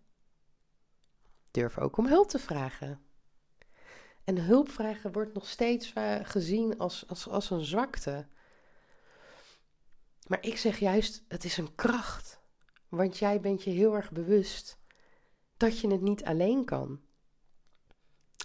durf 1.53 1.77
ook 1.77 1.97
om 1.97 2.07
hulp 2.07 2.27
te 2.29 2.39
vragen. 2.39 3.01
En 4.23 4.37
hulp 4.37 4.69
vragen 4.69 5.11
wordt 5.11 5.33
nog 5.33 5.47
steeds 5.47 5.93
gezien 6.21 6.77
als, 6.77 7.07
als, 7.07 7.29
als 7.29 7.49
een 7.49 7.65
zwakte. 7.65 8.27
Maar 10.27 10.37
ik 10.41 10.57
zeg 10.57 10.79
juist, 10.79 11.23
het 11.27 11.43
is 11.43 11.57
een 11.57 11.75
kracht. 11.75 12.41
Want 12.89 13.17
jij 13.17 13.39
bent 13.39 13.63
je 13.63 13.69
heel 13.69 13.95
erg 13.95 14.11
bewust 14.11 14.77
dat 15.57 15.79
je 15.79 15.87
het 15.87 16.01
niet 16.01 16.23
alleen 16.23 16.65
kan. 16.65 17.01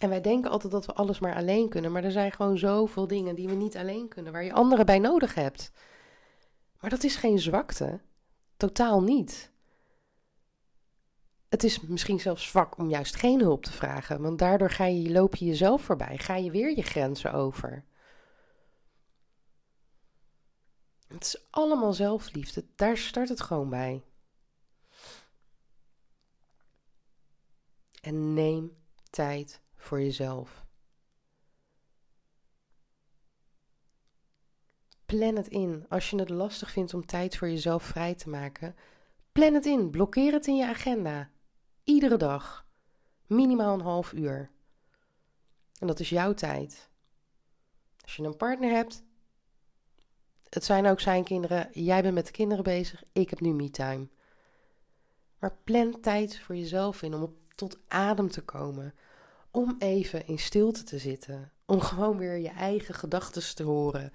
En 0.00 0.08
wij 0.08 0.20
denken 0.20 0.50
altijd 0.50 0.72
dat 0.72 0.86
we 0.86 0.92
alles 0.92 1.18
maar 1.18 1.34
alleen 1.34 1.68
kunnen, 1.68 1.92
maar 1.92 2.04
er 2.04 2.10
zijn 2.10 2.32
gewoon 2.32 2.58
zoveel 2.58 3.06
dingen 3.06 3.34
die 3.34 3.48
we 3.48 3.54
niet 3.54 3.76
alleen 3.76 4.08
kunnen, 4.08 4.32
waar 4.32 4.44
je 4.44 4.52
anderen 4.52 4.86
bij 4.86 4.98
nodig 4.98 5.34
hebt. 5.34 5.72
Maar 6.80 6.90
dat 6.90 7.04
is 7.04 7.16
geen 7.16 7.38
zwakte. 7.38 8.00
Totaal 8.56 9.02
niet. 9.02 9.52
Het 11.48 11.64
is 11.64 11.80
misschien 11.80 12.20
zelfs 12.20 12.46
zwak 12.46 12.78
om 12.78 12.88
juist 12.88 13.16
geen 13.16 13.40
hulp 13.40 13.64
te 13.64 13.72
vragen, 13.72 14.22
want 14.22 14.38
daardoor 14.38 14.70
ga 14.70 14.84
je, 14.84 15.11
loop 15.11 15.34
je 15.34 15.44
jezelf 15.44 15.82
voorbij, 15.82 16.18
ga 16.18 16.37
je 16.37 16.50
weer 16.50 16.76
je 16.76 16.82
grenzen 16.82 17.32
over. 17.32 17.84
Het 21.06 21.24
is 21.24 21.46
allemaal 21.50 21.92
zelfliefde, 21.92 22.64
daar 22.74 22.96
start 22.96 23.28
het 23.28 23.40
gewoon 23.40 23.70
bij. 23.70 24.02
En 28.00 28.34
neem 28.34 28.76
tijd 29.11 29.61
voor 29.76 30.00
jezelf. 30.00 30.66
Plan 35.06 35.37
het 35.37 35.48
in. 35.48 35.87
Als 35.88 36.11
je 36.11 36.18
het 36.18 36.28
lastig 36.28 36.70
vindt 36.70 36.94
om 36.94 37.06
tijd 37.06 37.37
voor 37.37 37.48
jezelf 37.48 37.82
vrij 37.82 38.14
te 38.14 38.28
maken, 38.28 38.76
plan 39.32 39.54
het 39.54 39.66
in. 39.66 39.90
Blokkeer 39.90 40.32
het 40.32 40.46
in 40.46 40.56
je 40.56 40.66
agenda. 40.66 41.30
Iedere 41.88 42.16
dag. 42.16 42.66
Minimaal 43.27 43.74
een 43.74 43.81
half 43.81 44.12
uur. 44.12 44.51
En 45.79 45.87
dat 45.87 46.01
is 46.01 46.09
jouw 46.09 46.35
tijd. 46.35 46.88
Als 48.03 48.16
je 48.16 48.22
een 48.22 48.37
partner 48.37 48.70
hebt, 48.70 49.03
het 50.48 50.64
zijn 50.64 50.87
ook 50.87 51.01
zijn 51.01 51.24
kinderen. 51.24 51.68
Jij 51.72 52.03
bent 52.03 52.14
met 52.14 52.27
de 52.27 52.33
kinderen 52.33 52.64
bezig. 52.64 53.03
Ik 53.12 53.31
heb 53.31 53.40
nu 53.40 53.53
me-time. 53.53 54.09
Maar 55.38 55.57
plan 55.64 56.01
tijd 56.01 56.38
voor 56.38 56.57
jezelf 56.57 57.03
in 57.03 57.14
om 57.14 57.37
tot 57.55 57.79
adem 57.88 58.31
te 58.31 58.42
komen. 58.42 58.94
Om 59.51 59.77
even 59.79 60.27
in 60.27 60.38
stilte 60.38 60.83
te 60.83 60.98
zitten. 60.98 61.53
Om 61.66 61.81
gewoon 61.81 62.18
weer 62.18 62.37
je 62.37 62.51
eigen 62.51 62.94
gedachten 62.94 63.55
te 63.55 63.62
horen. 63.62 64.12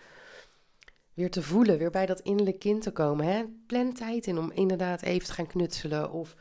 Weer 1.13 1.31
te 1.31 1.41
voelen, 1.43 1.77
weer 1.77 1.91
bij 1.91 2.05
dat 2.05 2.19
innerlijke 2.19 2.59
kind 2.59 2.81
te 2.81 2.91
komen. 2.91 3.25
Hè? 3.25 3.43
Plan 3.67 3.93
tijd 3.93 4.27
in 4.27 4.37
om 4.37 4.51
inderdaad 4.51 5.01
even 5.01 5.27
te 5.27 5.33
gaan 5.33 5.47
knutselen 5.47 6.11
of 6.11 6.35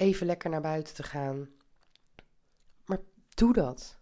even 0.00 0.26
lekker 0.26 0.50
naar 0.50 0.60
buiten 0.60 0.94
te 0.94 1.02
gaan. 1.02 1.48
Maar 2.84 2.98
doe 3.34 3.52
dat. 3.52 3.98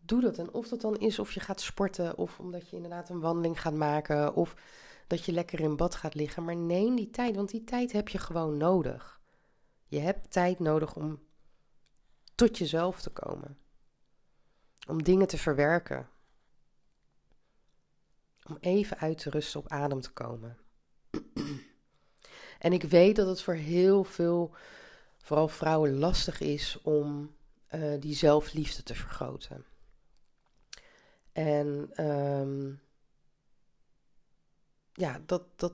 Doe 0.00 0.20
dat. 0.20 0.38
En 0.38 0.52
of 0.52 0.68
dat 0.68 0.80
dan 0.80 0.96
is 0.96 1.18
of 1.18 1.32
je 1.32 1.40
gaat 1.40 1.60
sporten, 1.60 2.16
of 2.16 2.38
omdat 2.38 2.68
je 2.68 2.76
inderdaad 2.76 3.08
een 3.08 3.20
wandeling 3.20 3.60
gaat 3.60 3.74
maken, 3.74 4.34
of 4.34 4.54
dat 5.06 5.24
je 5.24 5.32
lekker 5.32 5.60
in 5.60 5.76
bad 5.76 5.94
gaat 5.94 6.14
liggen. 6.14 6.44
Maar 6.44 6.56
neem 6.56 6.96
die 6.96 7.10
tijd, 7.10 7.36
want 7.36 7.50
die 7.50 7.64
tijd 7.64 7.92
heb 7.92 8.08
je 8.08 8.18
gewoon 8.18 8.56
nodig. 8.56 9.20
Je 9.86 9.98
hebt 9.98 10.30
tijd 10.30 10.58
nodig 10.58 10.96
om 10.96 11.22
tot 12.34 12.58
jezelf 12.58 13.00
te 13.00 13.10
komen. 13.10 13.58
Om 14.88 15.02
dingen 15.02 15.26
te 15.26 15.38
verwerken. 15.38 16.08
Om 18.48 18.56
even 18.60 18.98
uit 18.98 19.18
te 19.18 19.30
rusten, 19.30 19.60
op 19.60 19.68
adem 19.68 20.00
te 20.00 20.12
komen. 20.12 20.58
en 22.66 22.72
ik 22.72 22.82
weet 22.82 23.16
dat 23.16 23.26
het 23.26 23.42
voor 23.42 23.54
heel 23.54 24.04
veel, 24.04 24.54
vooral 25.28 25.48
vrouwen, 25.48 25.98
lastig 25.98 26.40
is 26.40 26.78
om 26.82 27.34
uh, 27.74 28.00
die 28.00 28.14
zelfliefde 28.14 28.82
te 28.82 28.94
vergroten. 28.94 29.64
En 31.32 31.90
um, 32.06 32.80
ja, 34.92 35.20
dat, 35.26 35.42
dat, 35.56 35.72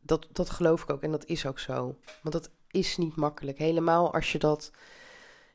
dat, 0.00 0.26
dat 0.32 0.50
geloof 0.50 0.82
ik 0.82 0.90
ook 0.90 1.02
en 1.02 1.10
dat 1.10 1.24
is 1.24 1.46
ook 1.46 1.58
zo. 1.58 1.98
Want 2.22 2.32
dat 2.34 2.50
is 2.70 2.96
niet 2.96 3.16
makkelijk. 3.16 3.58
Helemaal 3.58 4.12
als 4.14 4.32
je 4.32 4.38
dat 4.38 4.70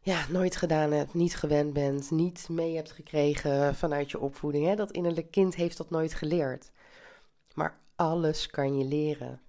ja, 0.02 0.26
nooit 0.30 0.56
gedaan 0.56 0.92
hebt, 0.92 1.14
niet 1.14 1.36
gewend 1.36 1.74
bent, 1.74 2.12
niet 2.12 2.50
mee 2.50 2.76
hebt 2.76 2.92
gekregen 2.92 3.76
vanuit 3.76 4.12
je 4.12 4.20
opvoeding. 4.20 4.66
Hè? 4.66 4.76
Dat 4.76 4.92
innerlijke 4.92 5.30
kind 5.30 5.56
heeft 5.56 5.78
dat 5.78 5.90
nooit 5.90 6.14
geleerd. 6.14 6.72
Maar 7.54 7.80
alles 7.96 8.48
kan 8.48 8.78
je 8.78 8.86
leren. 8.86 9.40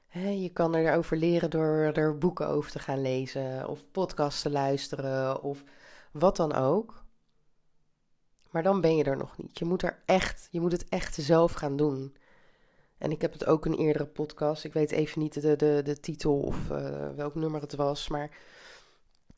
je 0.19 0.49
kan 0.53 0.75
erover 0.75 1.17
leren 1.17 1.49
door 1.49 1.91
er 1.93 2.17
boeken 2.17 2.47
over 2.47 2.71
te 2.71 2.79
gaan 2.79 3.01
lezen, 3.01 3.67
of 3.67 3.91
podcasts 3.91 4.41
te 4.41 4.49
luisteren, 4.49 5.41
of 5.41 5.63
wat 6.11 6.35
dan 6.35 6.53
ook. 6.53 7.03
Maar 8.49 8.63
dan 8.63 8.81
ben 8.81 8.95
je 8.95 9.03
er 9.03 9.17
nog 9.17 9.37
niet. 9.37 9.59
Je 9.59 9.65
moet 9.65 9.83
er 9.83 10.01
echt, 10.05 10.47
je 10.51 10.59
moet 10.59 10.71
het 10.71 10.89
echt 10.89 11.15
zelf 11.15 11.51
gaan 11.51 11.75
doen. 11.75 12.15
En 12.97 13.11
ik 13.11 13.21
heb 13.21 13.33
het 13.33 13.45
ook 13.45 13.65
een 13.65 13.77
eerdere 13.77 14.05
podcast. 14.05 14.63
Ik 14.63 14.73
weet 14.73 14.91
even 14.91 15.21
niet 15.21 15.41
de, 15.41 15.55
de, 15.55 15.81
de 15.83 15.99
titel 15.99 16.39
of 16.39 16.69
uh, 16.69 17.09
welk 17.15 17.35
nummer 17.35 17.61
het 17.61 17.75
was. 17.75 18.07
Maar 18.07 18.29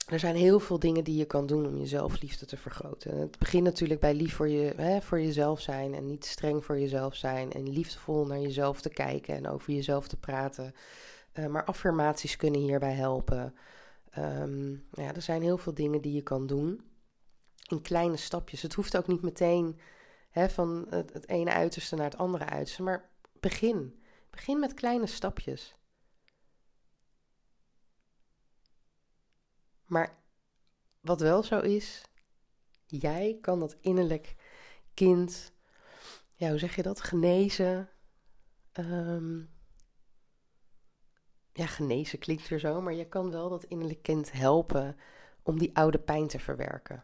er 0.06 0.20
zijn 0.20 0.36
heel 0.36 0.60
veel 0.60 0.80
dingen 0.80 1.04
die 1.04 1.18
je 1.18 1.26
kan 1.26 1.46
doen 1.46 1.68
om 1.68 1.78
je 1.78 1.86
zelfliefde 1.86 2.46
te 2.46 2.58
vergroten. 2.58 3.18
Het 3.18 3.40
begint 3.40 3.64
natuurlijk 3.64 4.00
bij 4.00 4.14
lief 4.14 4.36
voor, 4.36 4.50
je, 4.50 4.74
hè, 4.76 5.02
voor 5.02 5.22
jezelf 5.22 5.62
zijn 5.62 5.94
en 5.94 6.06
niet 6.06 6.26
streng 6.26 6.66
voor 6.66 6.80
jezelf 6.80 7.16
zijn. 7.16 7.52
En 7.52 7.70
liefdevol 7.70 8.26
naar 8.26 8.40
jezelf 8.40 8.82
te 8.82 8.90
kijken 8.90 9.36
en 9.36 9.48
over 9.48 9.74
jezelf 9.74 10.08
te 10.08 10.18
praten. 10.18 10.74
Uh, 11.34 11.48
maar 11.48 11.66
affirmaties 11.66 12.36
kunnen 12.36 12.62
hierbij 12.62 12.94
helpen. 12.94 13.56
Um, 14.18 14.86
ja, 14.92 15.14
er 15.14 15.22
zijn 15.22 15.42
heel 15.42 15.58
veel 15.58 15.74
dingen 15.74 16.02
die 16.02 16.14
je 16.14 16.24
kan 16.24 16.48
doen. 16.48 16.82
In 17.68 17.82
kleine 17.82 18.18
stapjes. 18.18 18.62
Het 18.62 18.74
hoeft 18.74 18.98
ook 18.98 19.08
niet 19.08 19.22
meteen 19.22 19.80
hè, 20.30 20.50
van 20.50 20.86
het, 20.90 21.14
het 21.14 21.28
ene 21.28 21.52
uiterste 21.52 21.96
naar 21.96 22.06
het 22.06 22.18
andere 22.18 22.46
uiterste. 22.46 22.84
Maar 22.84 23.12
Begin. 23.44 24.00
Begin 24.30 24.60
met 24.60 24.74
kleine 24.74 25.08
stapjes. 25.08 25.76
Maar 29.94 30.18
wat 31.02 31.20
wel 31.22 31.44
zo 31.44 31.60
is, 31.60 32.02
jij 32.86 33.38
kan 33.42 33.60
dat 33.60 33.78
innerlijk 33.82 34.36
kind, 34.94 35.54
ja, 36.36 36.50
hoe 36.50 36.60
zeg 36.60 36.76
je 36.76 36.82
dat, 36.82 37.02
genezen, 37.02 37.90
um, 38.74 39.50
ja, 41.52 41.66
genezen 41.66 42.20
klinkt 42.20 42.48
weer 42.48 42.60
zo, 42.60 42.82
maar 42.82 42.94
je 42.94 43.08
kan 43.08 43.32
wel 43.32 43.50
dat 43.50 43.64
innerlijk 43.64 44.02
kind 44.02 44.32
helpen 44.32 44.98
om 45.44 45.60
die 45.60 45.76
oude 45.76 46.00
pijn 46.00 46.28
te 46.28 46.40
verwerken. 46.40 47.04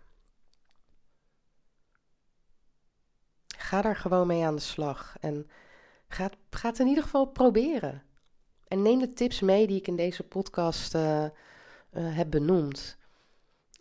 Ga 3.58 3.82
daar 3.82 3.96
gewoon 3.96 4.28
mee 4.28 4.46
aan 4.46 4.56
de 4.56 4.62
slag 4.62 5.18
en 5.20 5.50
ga, 6.08 6.30
ga 6.50 6.70
het 6.70 6.80
in 6.80 6.88
ieder 6.88 7.04
geval 7.04 7.26
proberen. 7.26 8.04
En 8.68 8.82
neem 8.82 9.00
de 9.00 9.14
tips 9.14 9.40
mee 9.40 9.68
die 9.68 9.78
ik 9.78 9.88
in 9.88 9.96
deze 9.96 10.24
podcast 10.24 10.96
uh, 10.96 11.26
uh, 11.94 12.16
heb 12.16 12.30
benoemd. 12.30 12.98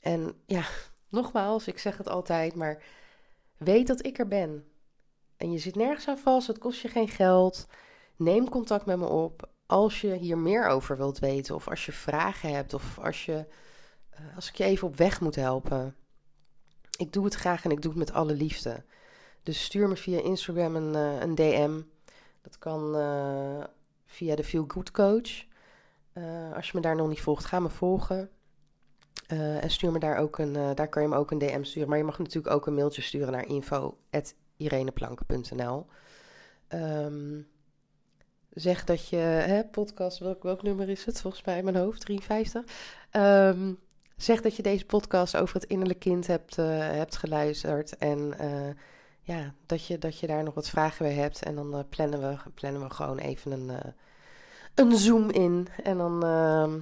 En 0.00 0.34
ja, 0.46 0.64
nogmaals, 1.08 1.66
ik 1.66 1.78
zeg 1.78 1.96
het 1.96 2.08
altijd, 2.08 2.54
maar 2.54 2.82
weet 3.56 3.86
dat 3.86 4.06
ik 4.06 4.18
er 4.18 4.28
ben. 4.28 4.64
En 5.36 5.52
je 5.52 5.58
zit 5.58 5.76
nergens 5.76 6.08
aan 6.08 6.18
vast, 6.18 6.46
het 6.46 6.58
kost 6.58 6.80
je 6.80 6.88
geen 6.88 7.08
geld. 7.08 7.66
Neem 8.16 8.48
contact 8.48 8.86
met 8.86 8.98
me 8.98 9.06
op 9.06 9.48
als 9.66 10.00
je 10.00 10.14
hier 10.14 10.38
meer 10.38 10.68
over 10.68 10.96
wilt 10.96 11.18
weten, 11.18 11.54
of 11.54 11.68
als 11.68 11.86
je 11.86 11.92
vragen 11.92 12.54
hebt, 12.54 12.74
of 12.74 12.98
als, 12.98 13.24
je, 13.24 13.46
uh, 14.20 14.36
als 14.36 14.48
ik 14.48 14.54
je 14.54 14.64
even 14.64 14.88
op 14.88 14.96
weg 14.96 15.20
moet 15.20 15.34
helpen. 15.34 15.96
Ik 16.98 17.12
doe 17.12 17.24
het 17.24 17.34
graag 17.34 17.64
en 17.64 17.70
ik 17.70 17.82
doe 17.82 17.90
het 17.90 18.00
met 18.00 18.12
alle 18.12 18.32
liefde. 18.32 18.84
Dus 19.42 19.64
stuur 19.64 19.88
me 19.88 19.96
via 19.96 20.22
Instagram 20.22 20.76
een, 20.76 20.94
uh, 20.94 21.20
een 21.20 21.34
DM. 21.34 21.80
Dat 22.42 22.58
kan 22.58 22.92
via 24.06 24.36
de 24.36 24.44
Feel 24.44 24.64
Good 24.68 24.90
Coach. 24.90 25.47
Als 26.54 26.66
je 26.66 26.72
me 26.74 26.80
daar 26.80 26.96
nog 26.96 27.08
niet 27.08 27.20
volgt, 27.20 27.44
ga 27.44 27.60
me 27.60 27.68
volgen. 27.68 28.30
en 29.26 29.70
stuur 29.70 29.92
me 29.92 29.98
daar 29.98 30.16
ook 30.16 30.38
een, 30.38 30.52
daar 30.74 30.88
kan 30.88 31.02
je 31.02 31.08
me 31.08 31.16
ook 31.16 31.30
een 31.30 31.38
DM 31.38 31.62
sturen. 31.62 31.88
Maar 31.88 31.98
je 31.98 32.04
mag 32.04 32.18
natuurlijk 32.18 32.54
ook 32.54 32.66
een 32.66 32.74
mailtje 32.74 33.02
sturen 33.02 33.32
naar 33.32 33.46
info.ireneplanken.nl. 33.46 35.86
Um, 36.68 37.48
zeg 38.50 38.84
dat 38.84 39.08
je, 39.08 39.16
hè, 39.16 39.64
podcast, 39.64 40.18
welk, 40.18 40.42
welk 40.42 40.62
nummer 40.62 40.88
is 40.88 41.04
het? 41.04 41.20
Volgens 41.20 41.44
mij 41.44 41.58
in 41.58 41.64
mijn 41.64 41.76
hoofd, 41.76 42.00
53. 42.00 42.62
Um, 42.62 42.68
ehm, 43.10 43.74
zeg 44.16 44.40
dat 44.40 44.56
je 44.56 44.62
deze 44.62 44.86
podcast 44.86 45.36
over 45.36 45.54
het 45.54 45.64
innerlijke 45.64 46.08
kind 46.08 46.26
hebt, 46.26 46.56
hebt 46.56 47.16
geluisterd. 47.16 47.96
En 47.96 48.34
ja, 49.20 49.54
dat 49.66 49.86
je, 49.86 49.98
dat 49.98 50.18
je 50.18 50.26
daar 50.26 50.42
nog 50.42 50.54
wat 50.54 50.68
vragen 50.68 51.06
bij 51.06 51.14
hebt. 51.14 51.42
En 51.42 51.54
dan 51.54 51.86
plannen, 51.88 52.20
we, 52.20 52.36
plannen 52.54 52.82
we 52.82 52.90
gewoon 52.90 53.18
even 53.18 53.52
een, 53.52 53.70
een 54.78 54.96
zoom 54.96 55.30
in. 55.30 55.68
En 55.82 55.98
dan, 55.98 56.24
ehm, 56.24 56.80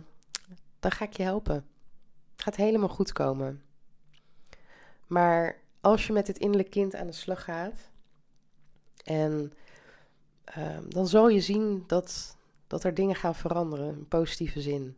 dan 0.81 0.91
ga 0.91 1.05
ik 1.05 1.17
je 1.17 1.23
helpen. 1.23 1.55
Het 2.33 2.43
gaat 2.43 2.57
helemaal 2.57 2.89
goed 2.89 3.13
komen. 3.13 3.63
Maar 5.07 5.61
als 5.81 6.07
je 6.07 6.13
met 6.13 6.27
het 6.27 6.39
innerlijke 6.39 6.71
kind 6.71 6.95
aan 6.95 7.07
de 7.07 7.13
slag 7.13 7.45
gaat. 7.45 7.91
En 9.05 9.53
Ehm, 10.47 10.89
dan 10.89 11.09
zal 11.09 11.29
je 11.29 11.41
zien 11.41 11.85
dat, 11.87 12.37
dat 12.67 12.85
er 12.85 12.95
dingen 12.95 13.15
gaan 13.15 13.35
veranderen 13.35 13.97
in 13.97 14.09
positieve 14.09 14.61
zin. 14.61 14.97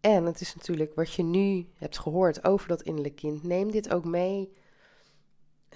En 0.00 0.24
het 0.24 0.40
is 0.40 0.54
natuurlijk 0.54 0.94
wat 0.94 1.12
je 1.12 1.22
nu 1.22 1.68
hebt 1.74 1.98
gehoord 1.98 2.44
over 2.44 2.68
dat 2.68 2.82
innerlijk 2.82 3.16
kind. 3.16 3.42
Neem 3.42 3.70
dit 3.70 3.92
ook 3.92 4.04
mee 4.04 4.52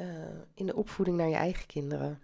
uh, 0.00 0.06
in 0.54 0.66
de 0.66 0.76
opvoeding 0.76 1.16
naar 1.16 1.28
je 1.28 1.34
eigen 1.34 1.66
kinderen. 1.66 2.22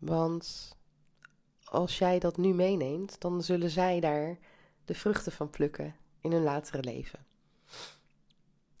Want 0.00 0.76
als 1.64 1.98
jij 1.98 2.18
dat 2.18 2.36
nu 2.36 2.54
meeneemt, 2.54 3.20
dan 3.20 3.42
zullen 3.42 3.70
zij 3.70 4.00
daar 4.00 4.38
de 4.84 4.94
vruchten 4.94 5.32
van 5.32 5.50
plukken 5.50 5.96
in 6.20 6.32
hun 6.32 6.42
latere 6.42 6.82
leven. 6.82 7.18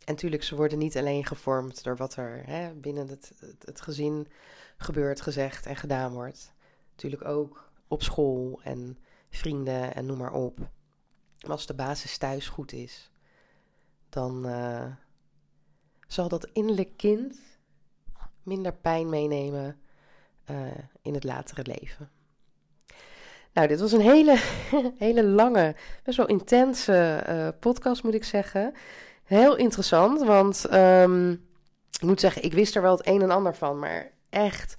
En 0.04 0.16
natuurlijk, 0.16 0.42
ze 0.42 0.56
worden 0.56 0.78
niet 0.78 0.96
alleen 0.96 1.26
gevormd 1.26 1.84
door 1.84 1.96
wat 1.96 2.16
er 2.16 2.46
hè, 2.46 2.74
binnen 2.74 3.08
het, 3.08 3.32
het, 3.64 3.80
gezin 3.80 4.28
gebeurt, 4.76 5.20
gezegd 5.20 5.66
en 5.66 5.76
gedaan 5.76 6.12
wordt. 6.12 6.52
Natuurlijk 6.90 7.24
ook 7.24 7.70
op 7.88 8.02
school 8.02 8.60
en 8.62 8.98
vrienden 9.30 9.94
en 9.94 10.06
noem 10.06 10.18
maar 10.18 10.32
op. 10.32 10.58
Maar 11.40 11.50
als 11.50 11.66
de 11.66 11.74
basis 11.74 12.18
thuis 12.18 12.48
goed 12.48 12.72
is, 12.72 13.10
dan 14.08 14.46
uh, 14.46 14.86
zal 16.06 16.28
dat 16.28 16.48
innerlijk 16.52 16.96
kind 16.96 17.40
minder 18.42 18.74
pijn 18.74 19.08
meenemen 19.08 19.80
uh, 20.50 20.56
in 21.02 21.14
het 21.14 21.24
latere 21.24 21.62
leven. 21.64 22.10
Nou, 23.52 23.68
dit 23.68 23.80
was 23.80 23.92
een 23.92 24.00
hele, 24.00 24.38
hele 24.98 25.24
lange, 25.24 25.74
best 26.02 26.16
wel 26.16 26.26
intense 26.26 27.24
uh, 27.28 27.48
podcast, 27.60 28.02
moet 28.02 28.14
ik 28.14 28.24
zeggen. 28.24 28.72
Heel 29.24 29.56
interessant, 29.56 30.22
want 30.22 30.72
um, 30.72 31.30
ik 32.00 32.02
moet 32.02 32.20
zeggen, 32.20 32.42
ik 32.42 32.52
wist 32.52 32.76
er 32.76 32.82
wel 32.82 32.96
het 32.96 33.06
een 33.06 33.22
en 33.22 33.30
ander 33.30 33.54
van, 33.54 33.78
maar 33.78 34.10
echt 34.30 34.76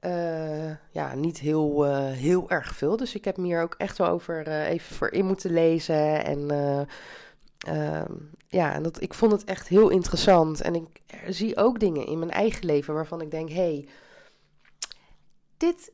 uh, 0.00 0.70
ja, 0.90 1.14
niet 1.14 1.38
heel, 1.38 1.84
heel 1.94 2.50
erg 2.50 2.74
veel. 2.74 2.96
Dus 2.96 3.14
ik 3.14 3.24
heb 3.24 3.36
me 3.36 3.44
hier 3.44 3.62
ook 3.62 3.74
echt 3.78 3.98
wel 3.98 4.08
over 4.08 4.48
even 4.48 4.94
voor 4.94 5.10
in 5.10 5.26
moeten 5.26 5.52
lezen. 5.52 6.24
En 6.24 6.50
um, 7.68 8.30
ja, 8.48 8.72
en 8.72 8.82
dat, 8.82 9.02
ik 9.02 9.14
vond 9.14 9.32
het 9.32 9.44
echt 9.44 9.68
heel 9.68 9.88
interessant. 9.88 10.60
En 10.60 10.74
ik 10.74 11.02
zie 11.28 11.56
ook 11.56 11.80
dingen 11.80 12.06
in 12.06 12.18
mijn 12.18 12.30
eigen 12.30 12.66
leven 12.66 12.94
waarvan 12.94 13.20
ik 13.20 13.30
denk: 13.30 13.48
hé, 13.48 13.54
hey, 13.54 13.88
dit 15.56 15.92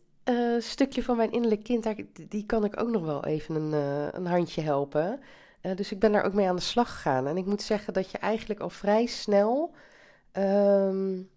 stukje 0.59 1.03
van 1.03 1.17
mijn 1.17 1.33
innerlijk 1.33 1.63
kind, 1.63 1.95
die 2.29 2.47
kan 2.47 2.65
ik 2.65 2.81
ook 2.81 2.89
nog 2.89 3.05
wel 3.05 3.25
even 3.25 3.55
een, 3.55 3.73
een 4.17 4.27
handje 4.27 4.63
helpen. 4.63 5.21
Uh, 5.63 5.77
dus 5.77 5.93
ik 5.93 5.99
ben 5.99 6.13
daar 6.13 6.25
ook 6.25 6.33
mee 6.33 6.49
aan 6.49 6.57
de 6.57 6.63
slag 6.63 6.93
gegaan. 6.93 7.27
En 7.27 7.37
ik 7.37 7.47
moet 7.47 7.63
zeggen 7.63 7.93
dat 7.93 8.11
je 8.11 8.19
eigenlijk 8.19 8.61
al 8.61 8.71
vrij 8.71 9.07
snel 9.07 9.75
um, 10.33 11.29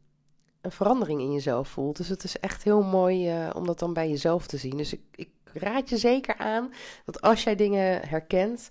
een 0.62 0.72
verandering 0.72 1.22
in 1.22 1.34
jezelf 1.34 1.68
voelt. 1.68 1.98
Dus 1.98 2.08
het 2.08 2.24
is 2.24 2.40
echt 2.40 2.64
heel 2.64 2.84
mooi 2.84 3.50
om 3.54 3.66
dat 3.66 3.80
dan 3.80 3.94
bij 3.94 4.10
jezelf 4.10 4.48
te 4.48 4.58
zien. 4.58 4.78
Dus 4.78 4.94
ik, 4.94 5.02
ik, 5.16 5.30
raad 5.54 5.90
je 5.90 5.98
zeker 5.98 6.38
aan 6.38 6.74
dat 7.06 7.22
als 7.22 7.44
jij 7.44 7.56
dingen 7.56 8.08
herkent, 8.08 8.70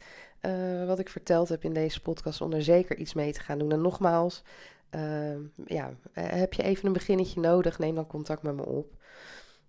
wat 0.87 0.99
ik 0.99 1.09
verteld 1.09 1.49
heb 1.49 1.65
in 1.65 1.73
deze 1.73 2.01
podcast, 2.01 2.41
om 2.41 2.53
er 2.53 2.63
zeker 2.63 2.97
iets 2.97 3.15
mee 3.15 3.33
te 3.33 3.41
gaan 3.41 3.59
doen. 3.59 3.73
En 3.73 3.81
nogmaals, 3.81 4.43
ehm, 4.91 5.41
ja, 5.67 5.95
heb 6.13 6.53
je 6.53 6.63
even 6.63 6.87
een 6.87 6.93
beginnetje 6.93 7.41
nodig, 7.41 7.79
neem 7.79 7.95
dan 7.95 8.07
contact 8.07 8.43
met 8.43 8.55
me 8.55 8.67
op. 8.67 8.93